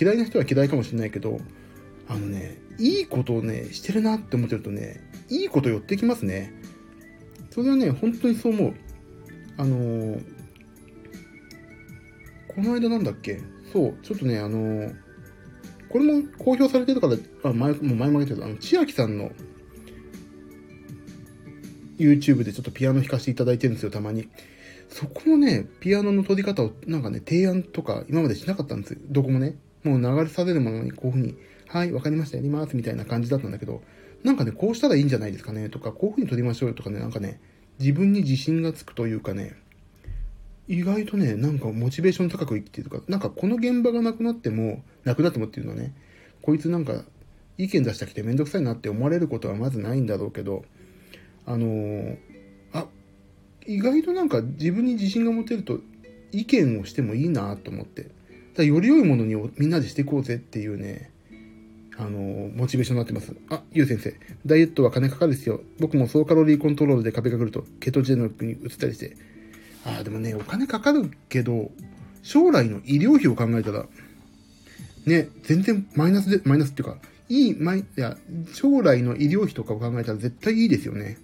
[0.01, 1.39] 嫌いな人は嫌いかもしれないけど、
[2.07, 6.59] あのね、いいことをね、してるなって思ってるとね、いいこと寄ってきますね。
[7.51, 8.73] それはね、本当にそう思う。
[9.57, 10.23] あのー、
[12.55, 13.39] この間なんだっけ？
[13.71, 14.95] そう、ちょっとね、あのー、
[15.87, 19.31] これも公表されてるから、あ前も前も言ったけど、あの、千秋さんの
[21.99, 24.27] YouTube でちょっとピアノ弾かせていただいてるんですよ、たまに。
[24.89, 28.99] そこのね、ピアノの取り方をなんかね、提案とか今までしなかったんですよ。
[29.09, 29.55] どこもね。
[29.83, 31.35] もう流れされるものにこういうふうに、
[31.67, 33.81] はい、わかりました、やります、みたいな感じだったんだけど、
[34.23, 37.39] なんかね、こうしたらいいんじゃないですかね、とか、こういうふうに取りましょうよとかね、なんかね、
[37.79, 39.55] 自分に自信がつくというかね、
[40.67, 45.95] 意外とね、なんかモチベーション高く生きてるか、なんかこの現場がなくなっても、なくなってもっていうのはね、
[46.41, 47.05] こいつなんか
[47.57, 50.65] 意見出したきてめんどくさいなって思われることはまずないんだろうけど、
[51.49, 52.17] あのー、
[52.73, 52.85] あ、
[53.65, 55.79] 意外となんか自分に自信が持てると
[56.31, 58.11] 意見をしてもいいなと思って。
[58.55, 61.11] だより良いものにみんなでしていこうぜっていうね、
[61.97, 63.35] あのー、モチベーションになってます。
[63.49, 64.13] あ、ゆう先生。
[64.45, 65.61] ダイエットは金かかるですよ。
[65.79, 69.17] 僕も総カロリーコントロールで壁が来ると、ケトジェノックに移ったりして。
[69.85, 71.71] ああ、でもね、お金かかるけど、
[72.21, 73.87] 将来の医療費を考えたら、
[75.07, 78.17] ね、全然マイナスで、マイナスっていうか、いい、まいや、
[78.53, 81.17] 将来の医療費とかを考えたら絶対いいですよね。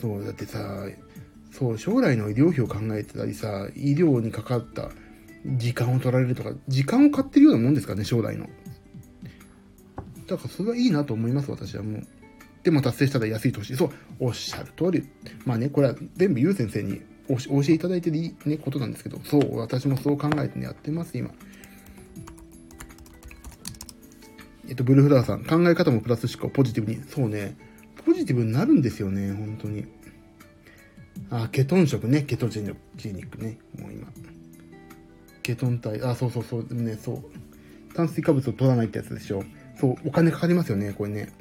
[0.00, 0.86] そう、だってさ、
[1.52, 4.90] そう、将来の医療費を考えてたりさ、医療にかかった
[5.44, 8.48] 時間を取られるとか、時間を買ってるようなもんですかね、将来の。
[10.26, 12.06] だからそれはいいなと思います、私はもう。
[12.62, 13.76] でも達成したら安い投資。
[13.76, 15.08] そう、おっしゃる通り。
[15.44, 21.30] まあね、これは全部ゆう先生にお教えいただいてる、ね、ことなんですけど、そう、私もそう考えてね、やってます、今。
[24.68, 27.00] えっと、ブルーフラーさん、考え方もプラス思考、ポジティブに。
[27.08, 27.56] そうね、
[28.06, 29.84] ポジティブになるんですよね、本当に。
[31.28, 32.72] あ、ケトン食ね、ケトジェ
[33.12, 34.06] ニックね、もう今。
[35.42, 37.94] ケトン体、あ、そうそうそう、ね、そう。
[37.94, 39.42] 炭水化物を取らないってやつでしょ。
[39.80, 41.32] そう、お金かかりますよね、これね。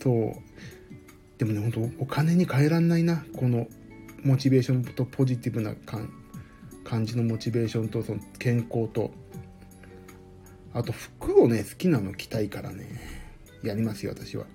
[0.00, 0.34] そう。
[1.38, 3.66] でもね、本当お金に換えらんないな、この
[4.22, 6.12] モチベーションとポジティブな感
[6.84, 9.10] 感じのモチベーションと、その健康と、
[10.72, 13.13] あと服をね、好きなの着たいからね。
[13.64, 14.46] やりますよ、私は。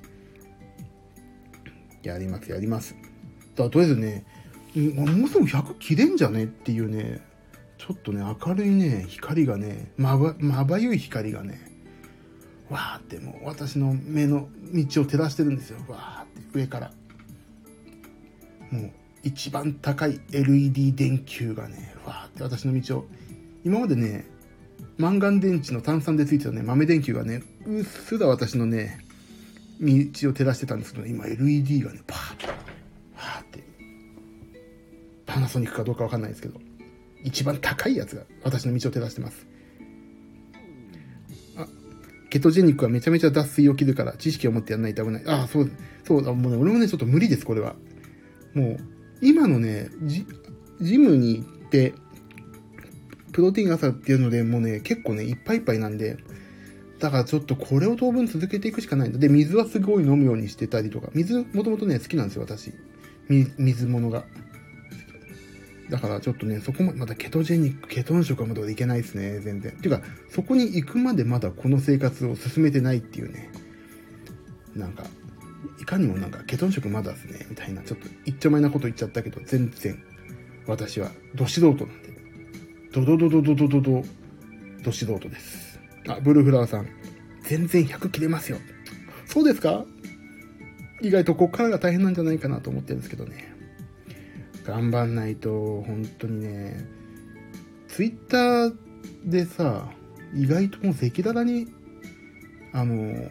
[2.04, 2.96] やります、やります。
[3.56, 4.26] だからとりあえずね、
[4.96, 7.22] もうすぐ100切れんじゃねっていうね、
[7.78, 11.60] ちょっとね、明るいね、光がね、まば、まばゆい光がね、
[12.70, 15.80] わーってもう私の目の道を照らしてるんですよ。
[15.88, 16.92] わーって上から。
[18.72, 18.92] もう
[19.24, 23.06] 一番高い LED 電球がね、わーって私の道を、
[23.66, 24.26] 今までね、
[24.98, 29.00] マンガン電池の炭酸でついてたね、豆電球がね、うっすら私のね、
[29.82, 33.64] 道を照らしてたんですけど、今 LED がね、パーッと、ーって、
[35.26, 36.60] パナソニックかどうかわかんないですけど、
[37.24, 39.48] 一番高いやつが私の道を照らしてます。
[41.58, 41.68] あ、
[42.30, 45.24] ケトジェニックはめちゃめちゃ脱水起きるから知識を持ってやんないと危ない。
[45.28, 45.72] あ、そう、
[46.04, 47.76] そうだ、もうね、俺もね、ちょっと無理です、これは。
[48.54, 48.78] もう、
[49.22, 50.26] 今のね、ジ
[50.82, 51.94] ジムに行って、
[53.40, 56.18] プロテイン朝っていうので、もうね、結構ね、いっぱいいっぱいなんで、
[57.00, 59.18] だからちょっとこれを当分続けていくしかないんだ。
[59.18, 62.74] で、水はすごい飲むようにしてたりとか、水もともとね、好きなんですよ、私。
[63.30, 64.26] 水物が。
[65.90, 69.72] だからちょっとね、そこも、まだケトジェニック、ケトン食はまだいけないですね、全然。
[69.72, 73.50] ていうか、そこに行くまでまだこの生活を進めてないっていうね。
[74.76, 75.06] なんか、
[75.80, 80.04] いかにもなんか、ケトン食まだですね、みたいな、ちょっと一丁前なこと言っちゃったけど、全然、
[80.68, 82.09] 私は、ど素人なんで。
[82.92, 84.04] ドドドドドドドド、
[84.84, 85.80] ど素人です。
[86.08, 86.88] あ、ブルーフラワーさん。
[87.44, 88.58] 全然100切れますよ。
[89.28, 89.86] そうですか？
[91.02, 93.54] 意外とこっからが大変なんじゃないかなと思ってるんですけどね。
[94.66, 96.84] 頑張んないと、本当にね、
[97.88, 98.76] ツイッター
[99.24, 99.92] でさ、
[100.34, 101.68] 意外ともう赤裸々に、
[102.74, 103.30] あの、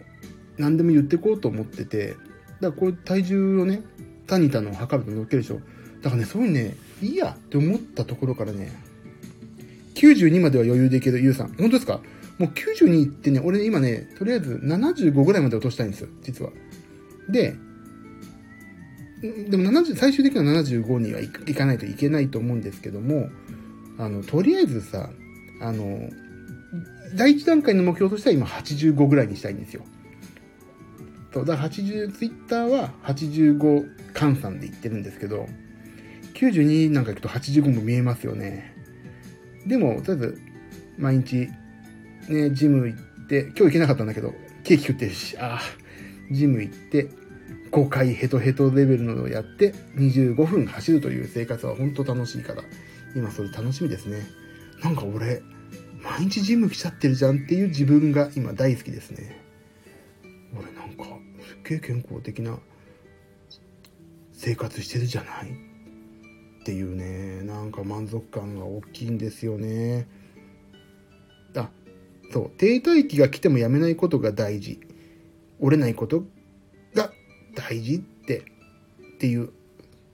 [0.57, 2.17] 何でも言ってこうと思ってて、
[2.61, 3.83] だからこう体重をね、
[4.29, 5.61] タニタの測ると乗っけるでしょ。
[6.01, 8.71] だからね、そういうね、いいやって思ったところからね、
[9.99, 11.49] 92までは余裕でいける、ゆうさん。
[11.55, 12.01] 本当ですか？
[12.39, 16.53] もう92ってね、俺今ね、とりあえず75ぐらいまで落としたいんですよ、実は。
[17.29, 17.57] で、
[19.49, 23.29] でも70、最終的には75にはいかないといけないと思うんですけども、
[23.99, 25.11] あの、とりあえずさ、
[25.61, 26.09] あの、
[27.17, 29.83] 第一段階の目標としては今85ぐらいにしたいんですよ。
[31.35, 33.85] そう、だから80、ツイッターは85
[34.15, 35.49] 換算で言ってるんですけど、
[36.35, 38.77] 92なんか行くと85も見えますよね。
[39.69, 40.41] でも、とりあえず、
[40.97, 41.49] 毎日、
[42.29, 45.61] ね、ジム行って、今日行けなかったんだけど、ケーキ食ってるし、ああ、
[46.33, 47.09] ジム行って、
[47.71, 52.63] 5回ヘトヘトレベルのをやって、25分走るという生活は本当楽しいから、
[53.15, 54.27] 今それ楽しみですね。
[54.83, 55.43] なんか俺、
[56.03, 59.41] 毎日ジム来ちゃってるじゃんっていう自分が今大好きですね。
[60.55, 61.05] 俺なんか、
[61.47, 62.59] すっげえ健康的な
[64.33, 65.68] 生活してるじゃない？
[66.69, 70.07] っていうね、なんか満足感が大きいんですよね。
[71.57, 71.71] あ、
[72.31, 74.79] そう、停滞期が来てもやめないことが大事。
[75.61, 76.25] 折れないこと
[76.95, 77.11] が
[77.55, 78.41] 大事って、
[79.15, 79.49] っていう。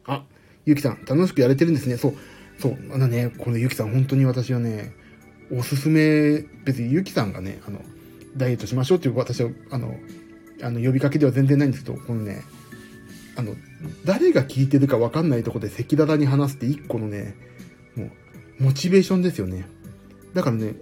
[0.07, 0.25] あ、
[0.65, 1.97] ゆきさん、楽しくやれてるんですね。
[1.97, 2.15] そう、
[2.61, 4.93] そう、あのね、このゆきさん、本当に私はね、
[5.51, 7.81] おすすめ、別にゆきさんがね、あの、
[8.37, 9.97] ダイエットしましょうっていう私は、あの、
[10.63, 12.43] あの、呼びかけでは全然ないんですけど、このね、
[13.37, 13.57] あの、
[14.05, 17.35] 誰が聞いてるか分かんないとこで赤裸々に話すって一個のね、
[17.97, 18.11] もう、
[18.65, 19.67] モチベーションですよね。
[20.35, 20.75] だからね、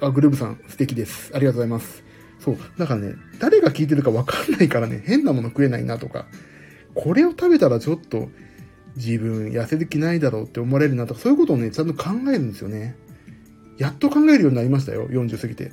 [0.00, 1.32] あ、グルーブさん、素敵です。
[1.34, 2.04] ありがとうございます。
[2.38, 2.56] そう。
[2.78, 6.26] だからね、誰が聞いてるか分かんないからね、変なもの食えないなとか、
[6.94, 8.28] これを食べたらちょっと
[8.96, 12.96] 自分痩せる気ないだろうって思われるなとか、そういうことをね、ちゃんと考えるんですよね。
[13.78, 15.72] やっと考えるようになりましたよ、40過ぎて。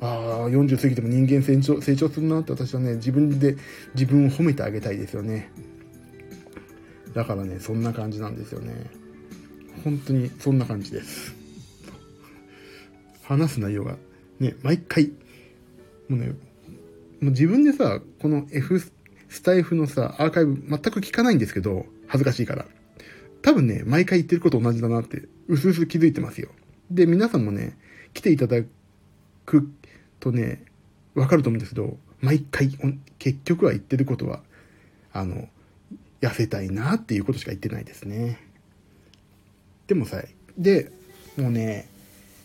[0.00, 3.56] ああ、40過ぎても人間成長成長するなって私はね、自分で
[3.94, 5.50] 自分を褒めてあげたいですよね。
[7.14, 8.74] だからね、そんな感じなんですよね。
[9.84, 11.34] 本当にそんな感じです。
[13.22, 13.96] 話す内容が、
[14.38, 15.12] ね、毎回、
[16.08, 16.32] もうね、も
[17.22, 22.66] う自分でさ、この F スタイフのさ、アーカイブ全く聞かないんですけど、恥ずかしいから。
[23.42, 26.50] 多分ね、毎回言ってること同じだなって、うすうす気づいてますよ。
[26.90, 27.76] で、皆さんもね、
[28.12, 28.62] 来ていただ
[29.44, 29.68] く
[30.20, 30.64] とね、
[31.14, 32.70] わかると思うんですけど、毎回、
[33.18, 34.42] 結局は言ってることは、
[35.12, 35.48] あの、
[36.20, 38.40] 痩せたいなっていうことしか言ってないですね。
[39.86, 40.22] でもさ、
[40.58, 40.90] で、
[41.36, 41.88] もうね、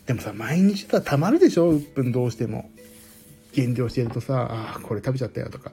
[0.06, 2.70] でもさ、毎日さ、たまるでしょうっぷんどうしても。
[3.52, 5.72] 減量してるとさ、ああ、これ食べちゃったよとか。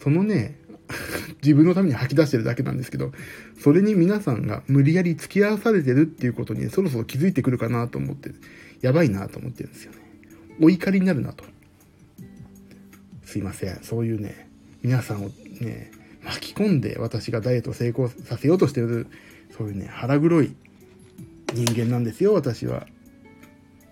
[0.00, 0.56] そのね、
[1.42, 3.12] 自分のために吐き出してるだけなんですけど、
[3.60, 8.30] それに皆さんが無理やり付き合わされてるっていうことにそろそろ気づいてくるかなと思って、
[8.80, 9.98] やばいなと思ってるんですよね。
[10.60, 11.44] お怒りになるなと。
[13.24, 13.82] すいません。
[13.82, 14.48] そういうね、
[14.82, 15.28] 皆さんを
[15.60, 15.90] ね、
[16.24, 19.06] 巻き込んで私がダイエットを成功させようとしてる、
[19.56, 20.54] そういうね、腹黒い
[21.52, 22.86] 人間なんですよ、私は。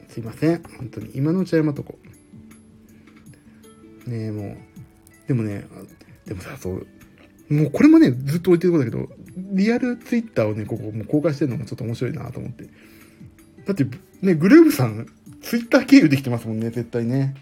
[0.08, 0.62] すいません。
[0.78, 1.10] 本当に。
[1.14, 1.98] 今のうちは謝っとこ。
[4.06, 4.56] ねえ、もう。
[5.28, 5.66] でもね、
[6.26, 6.86] でもさ、そう、
[7.48, 9.08] もうこれもね、ずっと置いてることだけど、
[9.52, 12.64] リアルツイッターをね、ここもう公開してるのもちょっと面白いなと思って。
[13.66, 13.86] だって、
[14.22, 15.06] ね、グルーブさん、
[15.46, 17.36] ツイッター経由できてますもんね、絶対ね。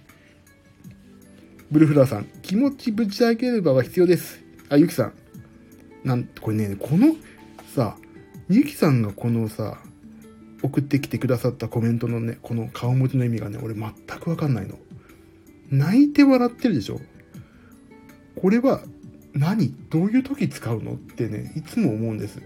[1.71, 4.45] ブルフラーさん、気持ちぶち上げればは必要です。
[4.69, 5.12] あ、ゆきさん。
[6.05, 7.17] なん、これね、この
[7.75, 7.97] さ、
[8.51, 9.79] ゆきさんのこのさ、
[10.62, 14.79] 送ってきてくださったコメントのね、この顔文字の意味がね、俺全くわかんないの。
[15.71, 17.01] 泣いて笑ってるでしょ
[18.38, 18.83] これは
[19.33, 19.75] 何？
[19.88, 20.93] どういう時使うの？
[20.93, 22.43] ってね、いつも思うんです。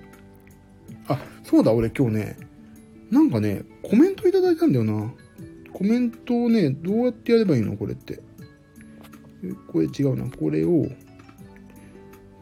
[1.08, 2.36] あ、そうだ、俺今日ね、
[3.10, 5.12] なんかね、コメントいただいたんだよな。
[5.78, 7.76] コメントをね、どうやってやればいいの？
[7.76, 8.20] これって。
[9.68, 10.28] これ違うな。
[10.28, 10.88] これを、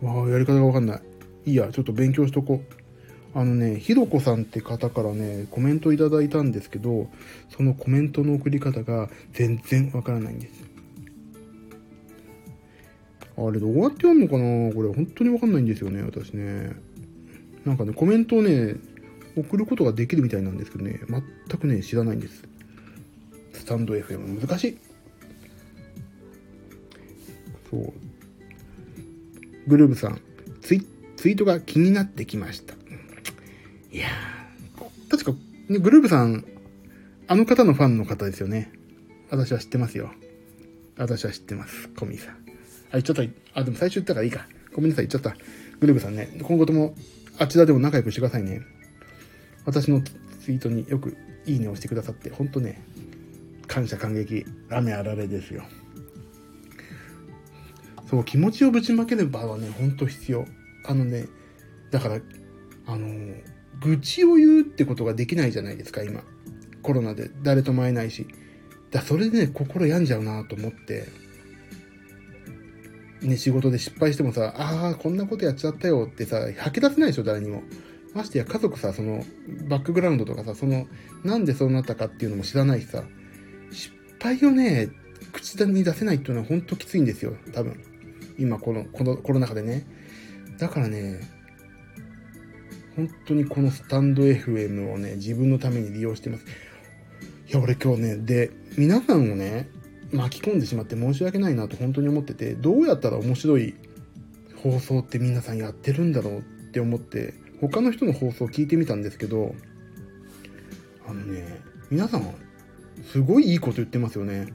[0.00, 1.02] わあ、やり方がわかんない。
[1.44, 3.38] いいや、ちょっと勉強しとこう。
[3.38, 7.08] あのね、ひろこさんって方からね、コメントいただいたんですけど、
[7.54, 10.52] そのコメントの送り方が全然わからないんです。
[13.36, 14.72] あれどうやってやるのかな？
[14.72, 16.72] これ本当にわかんないんですよね、私ね。
[17.66, 18.76] なんかね、コメントをね、
[19.36, 22.48] 送ることができるみたいなんですけどね、全くね、知らないんです。
[23.56, 24.78] スタンド FM 難しい。
[27.70, 27.92] そう。
[29.66, 30.20] グルーブさん、
[30.62, 32.74] ツイツイートが気になってきました。
[33.90, 34.08] いや、
[35.10, 35.32] 確か、
[35.68, 36.44] ね、グルーブさん、
[37.26, 38.70] あの方のファンの方ですよね。
[39.30, 40.12] 私は知ってますよ。
[40.96, 41.88] 私は知ってます。
[41.88, 42.34] コミさん。
[42.34, 42.36] あ、
[42.92, 43.22] 言っちゃった。
[43.60, 44.46] あ、でも最初言ったからいいか。
[44.72, 45.36] ごめんなさい、言っちゃった。
[45.80, 46.94] グルーブさんね、今後とも
[47.38, 48.62] あちらでも仲良くしてくださいね。
[49.64, 52.82] 私のツイートによくいいねをしてくださって、ほんとね、
[53.66, 55.64] 感謝感激、雨あられですよ。
[58.08, 60.46] そう、気持ちをぶちまける場はね、ほんと必要。
[60.84, 61.26] あのね、
[61.90, 62.20] だから、
[62.86, 63.08] あの、
[63.80, 66.22] 愚痴を言うってことができないじゃないですか、今。
[66.82, 68.26] コロナで誰とも会えないし。
[68.90, 71.08] だそれでね、心病んじゃうなと思って、
[73.22, 77.62] ね、仕事で失敗してもさ、ああ、こんなことやっちゃったよってさ、吐き出せないでしょ、誰にも。
[78.14, 79.24] ましてや家族さ、その、
[79.68, 80.86] バックグラウンドとかさ、その、
[81.24, 83.04] なんでそうなったかっていうのも知らないしさ、
[84.34, 84.88] 失敗をね、
[85.32, 87.80] 口に出せないっていうのは本当きついんですよ、多分。
[88.38, 89.86] 今、この、このコロナ禍でね。
[90.58, 91.20] だからね、
[92.96, 96.44] 本当にこのスタンド FM をね、自分のために利用してます。
[97.48, 99.68] いや、俺今日ね、で、皆さんをね、
[100.12, 103.74] 巻き込んでしまって申し訳ないなと本当に思ってて、どうやったら面白い
[104.62, 109.54] 放送って皆さんやってるんだろうって思って、他の人の放送を聞いてみたんですけど、
[111.06, 111.60] あのね、
[111.90, 112.34] 皆さん、
[113.04, 114.52] すごいいいこと言ってますよね。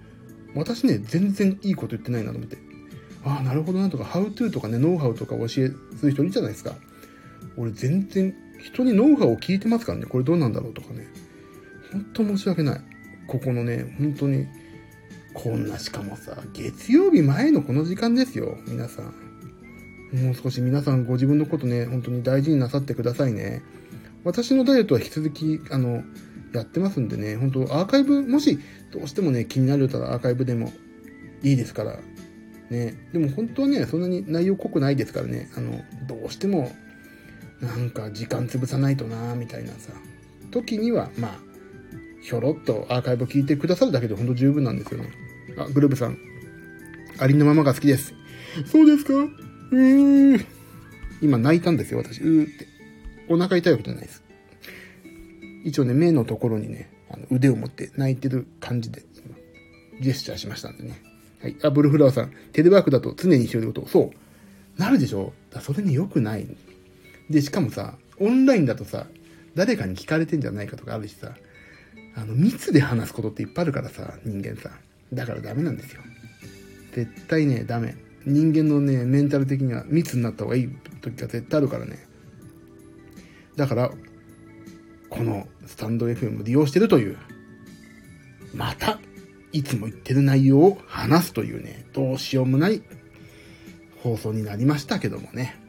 [0.56, 2.58] 私ね、全然いいこと言ってないなと思って。
[3.24, 5.72] ああ、なるほどなとか、How to とかね、ノウハウとか教えす
[6.04, 6.76] る人いるじゃないですか。
[7.58, 11.08] 俺全然、人にノウハウを聞いてますからね、これどうなんだろうとかね。
[11.92, 12.82] 本当申し訳ない。
[13.28, 14.48] ここのね、本当に
[15.34, 19.06] こんなしかもさ、月曜日前のこの時間ですよ、皆さん。
[20.14, 23.62] もう少し皆さんご自分のことね、本当に大事になさってくださいね。
[24.24, 26.04] 私のダイエットは引き続き、あの、
[26.54, 28.60] やってますんでね、本当アーカイブ、もし
[28.92, 30.74] どうしてもね、気になるたらアーカイブでも
[31.44, 32.00] いいですから。
[32.70, 36.74] ね、でも本当はね、そんなに内容濃くないですからね、あの、どうしても、
[37.60, 39.92] なんか時間潰さないとなみたいなさ、
[40.52, 41.40] 時には、まあ、
[42.22, 45.10] ひょろっとアーカイブ聞いてくださるだけでほんと十分なんですよね。
[45.58, 46.18] あ、グループさん。
[47.20, 48.14] ありのままが好きです。
[48.66, 49.14] そうですか？
[49.16, 50.46] うーん。
[51.22, 52.22] 今泣いたんですよ、私。
[52.22, 52.68] うーって。
[53.28, 54.24] お腹痛いわけじゃないです。
[55.64, 59.04] 一応ね、目のところにね、あの腕を持って泣いてる感じで、
[60.02, 61.02] ジェスチャーしましたんでね。
[61.42, 61.56] はい。
[61.64, 62.32] あ、ブルフラワーさん。
[62.54, 63.88] テレワークだと常に一緒にこと。
[63.88, 64.82] そう。
[64.82, 65.34] なるでしょ？
[65.52, 66.48] だそれに良くない。
[67.30, 69.08] で、しかもさ、オンラインだとさ、
[69.56, 71.36] 誰かに聞かれてんじゃないかとかあるしさ、
[72.16, 74.72] あの、密で話すことっていっぱいあるからさ、人間さ。
[75.14, 76.02] だからダメなんですよ。
[76.94, 77.96] 絶対ね、ダメ。
[78.26, 80.70] 人間のね、メンタル的には密になった方がいい
[81.02, 81.98] 時が絶対あるからね。
[83.56, 83.92] だから、
[85.12, 87.18] このスタンド FM を利用してるという、
[88.56, 88.98] また、
[89.52, 92.82] いつも言ってる内容を話すというね、どうしようもない
[94.02, 95.60] 放送になりましたけどもね。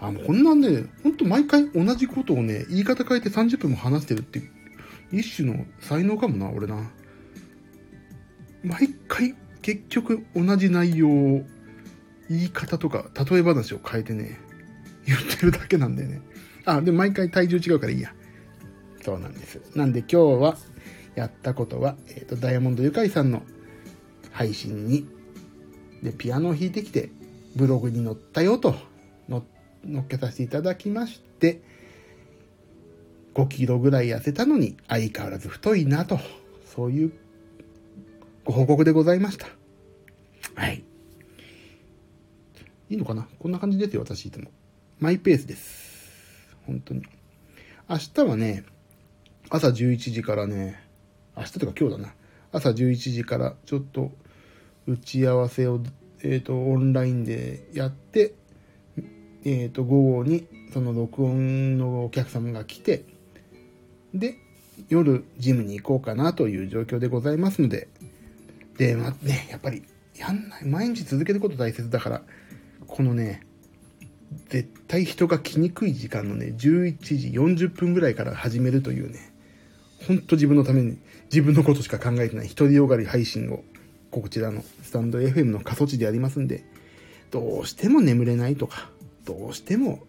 [0.00, 4.40] あ、もうこんなんね、ほんと毎回同じことをね、言い方変えて30分も話してるって
[5.12, 6.88] 一種の才能かもな、俺な。
[8.62, 11.42] 毎回結局同じ内容を
[12.28, 14.38] 言い方とか例え話を変えてね、
[15.04, 16.22] 言ってるだけなんだよね。
[16.64, 18.14] あ、で、毎回体重違うからいいや。
[19.02, 19.60] そうなんです。
[19.74, 20.56] なんで今日は
[21.14, 23.42] やったことは、えっ、ー、と、ダイヤモンドユカイさんの
[24.30, 25.06] 配信に、
[26.02, 27.10] で、ピアノを弾いてきて、
[27.56, 28.74] ブログに載ったよと、
[29.28, 31.62] 載っけさせていただきまして、
[33.34, 36.18] 5キロぐらい痩せたのに相変わらず太いなと、
[36.66, 37.12] そういう
[38.44, 39.46] ご報告でございました。
[40.54, 40.84] はい。
[42.90, 43.28] いいのかな？
[43.38, 44.50] こんな感じですよ、私いつも。
[44.98, 46.56] マイペースです。
[46.66, 47.02] 本当に。
[47.88, 48.64] 明日はね、
[49.52, 50.80] 朝11時からね、
[51.36, 52.14] 明日とか今日だな。
[52.52, 54.12] 朝11時からちょっと
[54.86, 55.80] 打ち合わせを、
[56.22, 58.34] えっ、ー、と、オンラインでやって、
[58.96, 63.02] えっ、ー、と、午後にその録音のお客様が来て、
[64.14, 64.36] で、
[64.88, 67.88] 夜ジムに行こうかなという状況でございますので、
[68.78, 69.82] で、まあね、やっぱり
[70.16, 72.22] やんない、毎日続けること大切だから、
[72.86, 73.44] このね、
[74.48, 77.28] 絶対人が来にくい時間のね、11時
[77.66, 79.29] 40分ぐらいから始めるというね、
[80.06, 83.62] ほんと自分のために、自分のことしか考えてない独りよがり配信を、
[84.10, 86.64] こちらのスタンド FM の過疎地でありますんで、
[87.30, 88.90] どうしても眠れないとか、
[89.24, 90.00] どうしても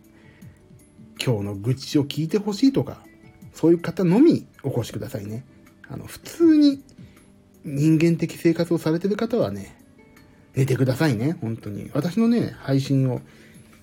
[1.24, 3.04] 今日の愚痴を聞いてほしいとか、
[3.54, 5.46] そういう方のみお越しくださいね。
[5.88, 6.84] あの、普通に
[7.64, 9.78] 人間的生活をされてる方はね、
[10.56, 11.92] 寝てくださいね、本当に。
[11.94, 13.22] 私のね、配信を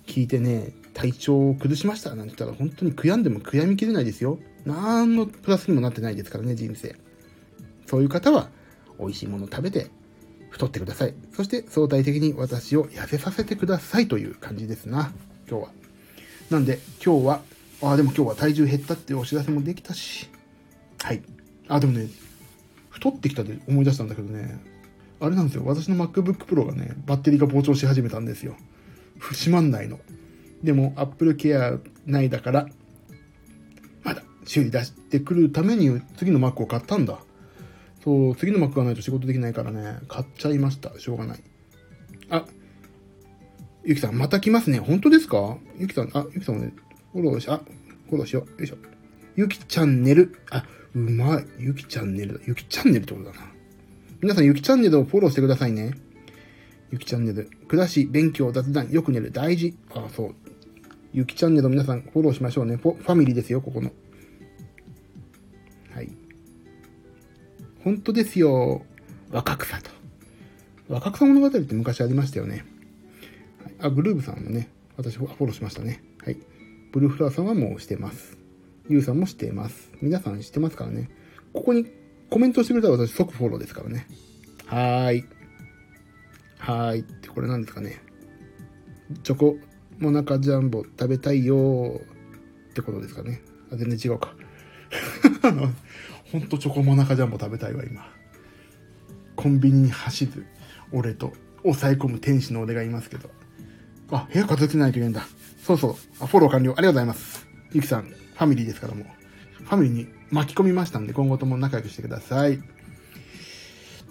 [0.06, 4.40] 聞いてね、体調を崩しましたなんて言ったら本当に悔やんでも悔やみきれないですよ。
[4.66, 6.96] 何のプラスにもなってないですからね、人生。
[7.86, 8.48] そういう方は、
[8.98, 9.90] 美味しいもの食べて、
[10.50, 11.14] 太ってください。
[11.34, 15.12] そして相対的に私を痩せさせてくださいという感じですな、
[15.48, 15.72] 今日は。
[16.50, 17.42] なんで、今日は、
[17.82, 20.28] ああ、でも今日は体重減ったっていうお知らせもできたし、
[21.02, 21.22] はい。
[21.68, 22.08] あ、でもね、
[22.90, 24.58] 太ってきたで思い出したんだけどね、
[25.20, 28.56] あれなんですよ、私の MacBook Pro がね、バッテリーが膨張し始めたんですよ。
[29.18, 29.98] 閉まんないの。
[30.62, 32.68] でも、Apple Care ないだから、
[34.48, 37.18] 修理出してくるために次の Mac を買ったんだ。
[38.02, 40.98] そう、次の Mac がないと仕事できないからね、買っちゃいました。
[40.98, 41.40] しょうがない。
[42.30, 42.46] あ、
[43.84, 44.78] ゆきさん、また来ますね。
[44.78, 45.58] 本当ですか？
[45.78, 46.72] ゆきさん、あ、ゆきさんもね、
[47.12, 47.60] フォローし、あ、
[48.08, 48.58] フォローしよう。
[48.58, 48.76] よいしょ。
[49.36, 50.34] ゆきチャンネル。
[50.50, 51.44] あ、うまい。
[51.58, 52.40] ゆきチャンネルだ。
[52.46, 53.52] ゆきチャンネルってことだな。
[54.22, 55.92] 皆さん、ゆきチャンネルをフォローしてくださいね。
[56.90, 57.50] ゆきチャンネル。
[57.68, 59.76] 暮らし、勉強、雑談、よく寝る、大事。
[59.94, 60.34] あ、そう。
[61.12, 62.76] ゆきチャンネルを皆さんフォローしましょうね。
[62.76, 63.90] ファミリーですよ、ここの。
[67.84, 68.82] 本当ですよ。
[69.30, 69.90] 若草と。
[70.88, 72.64] 若草物語って昔ありましたよね。
[73.80, 76.02] あ、グルーブさんもね、私フォローしましたね。
[76.24, 76.36] はい。
[76.92, 78.38] ブルーフラワーさんはもうしてます。
[78.88, 79.92] ユウさんもしてます。
[80.00, 81.10] 皆さん知ってますからね。
[81.52, 81.86] ここに
[82.30, 84.06] コメントしてくれたら私即フォローですからね。
[84.66, 85.24] はーい。
[86.58, 87.00] はーい。
[87.00, 88.00] ってこれ何ですかね。
[89.22, 89.56] チョコ
[89.98, 92.02] モナカジャンボ食べたいよーっ
[92.74, 93.42] てことですかね。
[93.72, 94.34] あ、全然違うか。
[96.32, 98.06] ほんとチョコモナカジャンボ食べたいわ、今。
[99.36, 100.46] コンビニに走る
[100.92, 103.30] 俺と抑え込む天使の俺がいますけど。
[104.10, 105.26] あ、部屋片付けないといけないんだ。
[105.62, 105.94] そうそう。
[106.20, 106.72] あ、フォロー完了。
[106.72, 107.46] ありがとうございます。
[107.72, 109.64] ゆきさん、ファミリーですからもう。
[109.64, 112.58] ファミリーに巻き込みましたんで、今後とも仲良くしてください。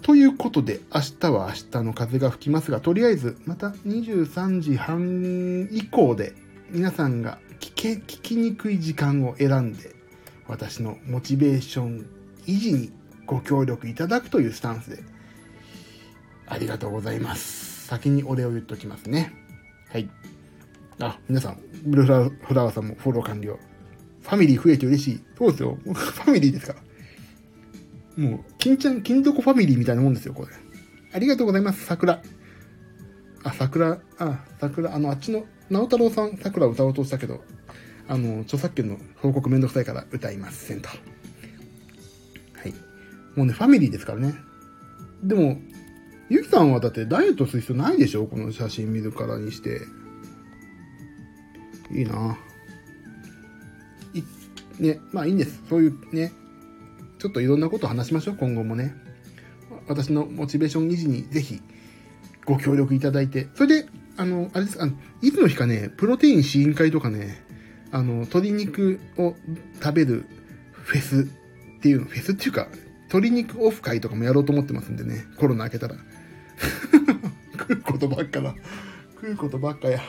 [0.02, 6.34] ということで、明日は明日の風が吹きますが、とりあえず、また23時半以降で、
[6.70, 9.97] 皆さんが聞け、聞きにくい時間を選んで、
[10.48, 12.06] 私のモチベーション
[12.46, 12.90] 維持に
[13.26, 15.02] ご協力いただくというスタンスで、
[16.46, 17.86] ありがとうございます。
[17.86, 19.34] 先にお礼を言っときますね。
[19.90, 20.08] はい。
[21.00, 22.08] あ、皆さん、ブルフ
[22.54, 23.58] ラワーさんもフォロー完了。
[24.22, 25.20] ファミリー増えて嬉しい。
[25.36, 25.78] そうですよ。
[25.84, 26.74] ファミリーですか
[28.16, 28.22] ら。
[28.24, 30.48] もう、金ちゃん、金床ファミリーみたいなもんですよ、これ。
[31.12, 32.20] ありがとうございます、桜。
[33.44, 37.44] あ、桜、あ、桜、あの、あっちの、直太郎さん、桜歌おうとしたけど、
[38.08, 40.88] あの、著作権の報告めんどくさいから歌いませんと。
[40.88, 40.94] は
[42.66, 42.74] い。
[43.36, 44.34] もうね、ファミリーですからね。
[45.22, 45.60] でも、
[46.30, 48.26] ゆきさんはだってダイエットする必要ないでしょ？
[48.26, 49.80] この写真見るからにして。
[51.90, 52.36] いいな。
[54.12, 54.22] い、
[54.82, 55.62] ね、まあいいんです。
[55.68, 56.32] そういうね、
[57.18, 58.94] ちょっといろんなこと話しましょう、今後もね。
[59.86, 61.62] 私のモチベーション維持にぜひ
[62.44, 63.48] ご協力いただいて。
[63.54, 63.88] それで、
[64.18, 64.92] あの、あれです、あの、
[65.22, 67.42] いつの日かね、プロテイン試飲会とかね、
[67.90, 69.34] あの、鶏肉を
[69.82, 70.26] 食べる
[70.72, 71.28] フェス
[71.78, 72.68] っていうの、フェスっていうか、
[73.08, 75.96] 鶏肉オフ会とかもやろうと思ってますんでね、コロナ明けたら。
[77.58, 78.54] 食うことばっかだ。
[79.14, 80.00] 食うことばっかや。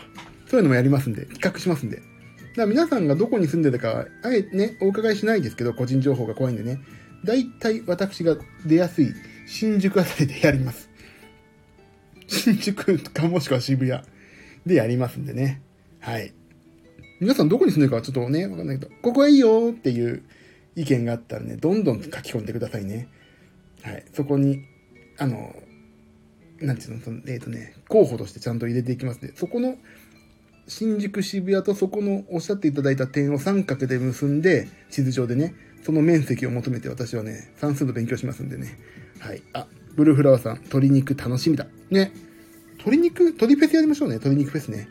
[0.48, 1.98] そういうのもやりますんで、企画しますんで。
[1.98, 2.08] だか
[2.56, 6.80] ら皆さんがどこに住んでるか、あえてね、お伺いしないですけど、個人情報が怖いんでね。
[7.24, 9.14] 大体私が出やすい
[9.46, 10.90] 新宿あたりでやります。
[12.28, 14.02] 新宿かもしくは渋谷
[14.66, 15.62] でやりますんでね。
[16.00, 16.34] はい。
[17.20, 20.24] 皆さんどこに住んでるかはちょっとね、わかんないけど、ここはいいよっていう
[20.76, 23.10] 意見があったらね、どんどん書き込んでくださいね。
[23.84, 24.06] はい。
[24.14, 24.64] そこに、
[25.18, 25.54] あの、
[26.62, 29.32] なんていうの、その、えっ、ー、とね、候補としてちゃんと入れていきますね。
[29.36, 29.76] そこの、
[30.68, 38.78] 新宿渋谷とそこのおっしゃっていただいた点を三角で結んで、地図上でね、その面積を求めて私はね、算数の勉強しますんでね。
[39.20, 39.42] はい。
[39.54, 41.68] あ、ブルーフラワーさん、鶏肉楽しみだ。
[41.90, 42.12] ね。
[42.78, 44.16] 鶏肉、鶏フェスやりましょうね。
[44.16, 44.88] 鶏肉フェスね。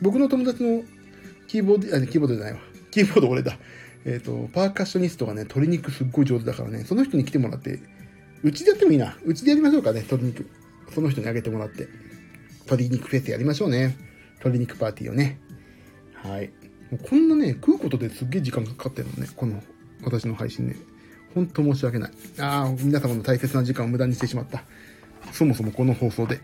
[0.00, 0.82] 僕の友達の
[1.48, 2.60] キーボード、あ、キーボードじゃないわ。
[2.90, 3.58] キーボード俺だ。
[4.04, 7.80] えっ、ー、と、パーカッショニストがね、鶏肉すっごい上手だからね、その人に来てもらって、
[8.44, 9.16] うちでやってもいいな。
[9.24, 10.48] うちでやりましょうかね、鶏肉。
[10.94, 11.88] その人にあげてもらって、
[12.66, 13.96] 鶏肉フェスやりましょうね。
[14.36, 15.40] 鶏肉パーティーをね。
[16.14, 16.52] はい。
[16.90, 19.28] もうこんなね、食うことですっげえ時間かかってるのね。
[19.34, 19.62] この
[20.02, 20.76] 私の配信ね。
[21.34, 22.10] ほんと申し訳ない。
[22.38, 24.64] ああ、皆様の大切な時間を無駄にしてしまった。
[25.32, 26.40] そもそもこの放送で。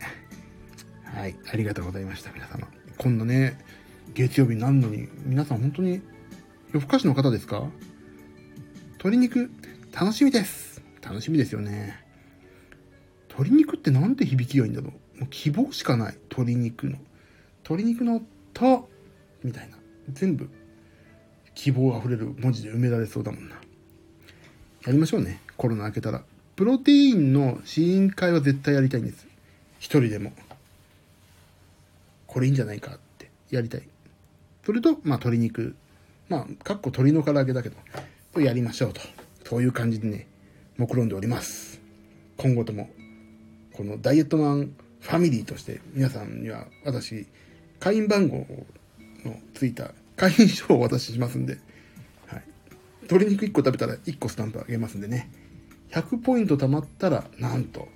[1.03, 2.67] はい、ありがとうございました、皆様。
[2.97, 3.57] こんなね、
[4.13, 6.01] 月曜日になるのに、皆さん本当に
[6.73, 7.67] 夜更かしの方ですか？
[8.93, 9.49] 鶏肉、
[9.91, 10.81] 楽しみです。
[11.01, 12.03] 楽しみですよね。
[13.29, 15.19] 鶏肉ってなんて響きがいいんだろう？
[15.19, 16.13] もう希望しかない。
[16.29, 16.97] 鶏肉の。
[17.63, 18.21] 鶏肉の
[18.53, 18.89] と、
[19.43, 19.77] みたいな。
[20.13, 20.49] 全部、
[21.53, 23.55] 希望あふれる文字で埋められそうだもんな。
[24.85, 25.41] やりましょうね。
[25.57, 26.23] コロナ明けたら。
[26.55, 29.27] プロテインの試飲会は絶対やりたいんです。
[29.79, 30.31] 一人でも。
[32.27, 33.87] これいいんじゃないかってやりたい。
[34.65, 35.75] それと、まあ鶏肉。
[36.27, 37.77] まあ、かっこ鶏の唐揚げだけど、
[38.33, 39.01] とやりましょうと。
[39.43, 40.27] そういう感じでね、
[40.77, 41.79] 目論んでおります。
[42.37, 42.89] 今後とも、
[43.73, 47.27] このダイエットマンファミリーとして皆さんには私、
[47.79, 48.47] 会員番号
[49.23, 51.59] のついた会員証をお渡ししますんで、
[52.25, 52.43] はい。
[53.03, 55.29] 鶏肉1個食べたら1個スタンプあげますんでね。
[55.91, 57.87] 100ポイント貯まったら、なんと、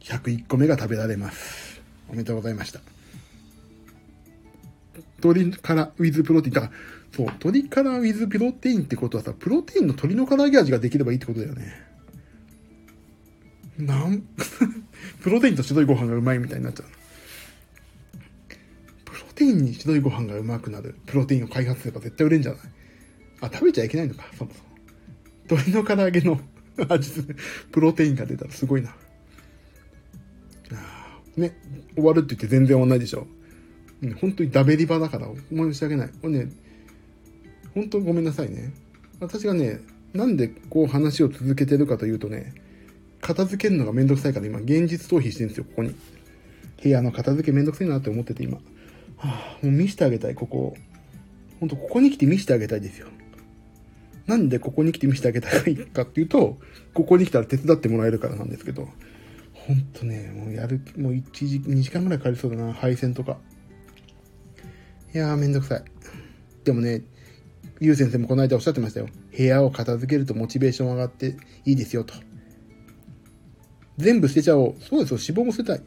[0.00, 1.80] 101個目が食べられます。
[2.08, 2.80] おめでとうございました。
[5.22, 6.54] 鶏からウィズプロテイン。
[6.54, 6.72] だから、
[7.12, 11.72] そう、鶏からウィズプロテインってことはさ、プロテインの鶏の唐揚げ味ができればいいってことだよね。
[13.78, 14.22] なん、
[15.22, 16.88] プロテインと白いご飯がうまいみたいになっちゃう。
[19.04, 22.60] プロテインに白いご飯がうまくなるプロテインを開発すれば絶対売れんじゃない
[23.40, 24.72] あ、食べちゃいけないのか、そもそも。
[25.50, 26.40] 鶏の唐揚げの
[26.88, 27.36] 味する
[27.70, 28.94] プロテインが出たらすごいな。
[31.36, 31.56] ね、
[31.94, 33.26] 終わるって言って全然終わんないでしょ。
[34.02, 36.08] ね、本当にダベリバだから申し訳ない。
[36.20, 36.52] これね、
[37.74, 38.72] 本当ごめんなさいね。
[39.20, 39.80] 私がね、
[40.12, 42.52] なんでこう話を続けてるかというとね、
[43.20, 45.94] 片付けるのがめんどくさいから今現実逃避してるんですよ、ここに。
[46.82, 48.56] 部屋の片付けめんどくさいなって思ってて今。
[48.56, 48.60] は
[49.22, 50.76] あ、もう見せてあげたい、ここ。
[51.60, 53.06] ほんと、ここに来て見せてあげたいですよ。
[54.26, 56.58] なんでここに来て見せてあげたいかっていうと、
[56.92, 58.88] ここに来たら手伝ってもらえるからなんですけど、
[59.52, 63.38] ほんとね、もうやる、もう1時、2時間ぐらいかかりそうだな、配線とか。
[65.14, 65.84] いやーめんどくさい。
[66.64, 67.02] でもね、
[67.80, 69.08] ゆう先生もこの間おっしゃってましたよ。
[69.36, 71.36] 部屋を片付けるとモチベーション上がって
[71.66, 72.14] いいですよと。
[73.98, 74.76] 全部捨てちゃおう。
[74.80, 75.82] そうですよ、脂肪も捨てたい。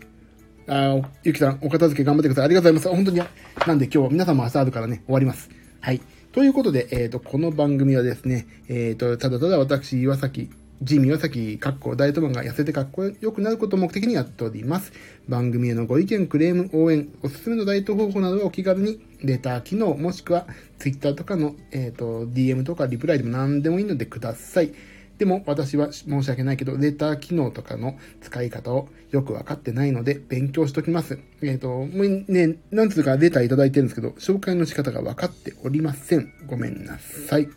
[0.67, 2.45] あゆきさん、お片付け頑張ってください。
[2.45, 3.03] ありがとうございます。
[3.03, 3.67] 本当に。
[3.67, 5.49] なんで今日は皆さんも朝あるからね、終わります。
[5.81, 6.01] はい。
[6.31, 10.49] ということで、えっ、ー、と、この番組はですね、えっ、ー、と、ただただ私、岩崎、
[10.81, 14.91] ジミ岩崎、かっこダイエットマンが痩せてかっこよくなることを目的にやっております。
[15.29, 20.47] 番組へのご意見、クレーム、応援、おすすめのダイエット方法などはお気軽に、レター機能、もしくは
[20.79, 24.73] Twitter とかの、えっ、ー、と、DM とかリプライでも何でもいいのでください。
[25.17, 31.19] でも私は申し訳ないけど、レター機能とかの使い方をよくわかってないので、勉強しときます。
[31.41, 36.33] えっ、ー、と、もうね、なんつうかレターいただいてるんですけど、紹介の仕方がわかっておりません。
[36.47, 37.47] ごめんなさい。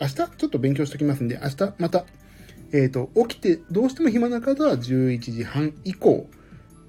[0.00, 2.04] 明日ちょっと勉強しときますんで、明日また、
[2.72, 6.28] えっ、ー、と、起きてどうしても暇な方は11時半以降、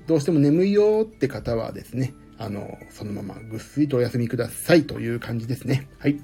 [0.05, 5.90] どうしても眠いよって方はですね、あの、そのままぐっすりとお休みくださいという感じですね。
[6.00, 6.20] はい。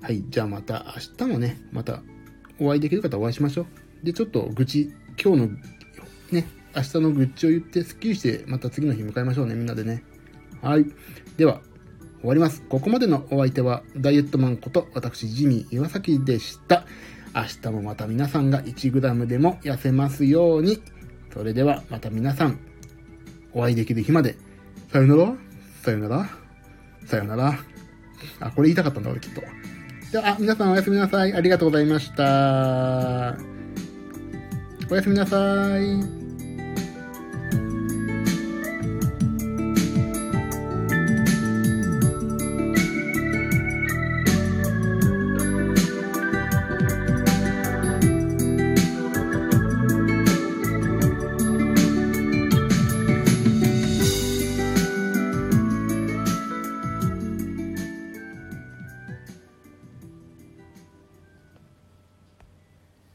[0.00, 0.24] はい。
[0.28, 2.02] じゃあまた明日もね、また
[2.60, 3.66] お会いできる方お会いしましょう。
[4.06, 4.92] で、ちょっと愚痴、
[5.22, 5.48] 今日の
[6.30, 10.04] ね、明日の愚痴を言ってスッキリしてまた次の日迎えましょうね、みんなでね。
[10.62, 10.86] はい。
[11.36, 11.60] では、
[12.20, 12.62] 終わります。
[12.68, 16.84] ここまでのお相手はダイエットマンこと私ジミー岩崎でした。
[17.34, 20.82] 明日もまた皆さんが 1g でも痩せますように。
[21.32, 22.58] それではまた皆さん、
[23.52, 24.36] お会いできる日まで。
[24.92, 25.32] さよなら？
[25.82, 26.28] さよなら？
[27.06, 27.58] さよなら？
[28.40, 29.40] あ、これ言いたかったんだ、俺きっと。
[30.10, 31.32] では、皆さんおやすみなさい。
[31.32, 33.36] ありがとうございました。
[34.90, 36.29] おやすみなさい。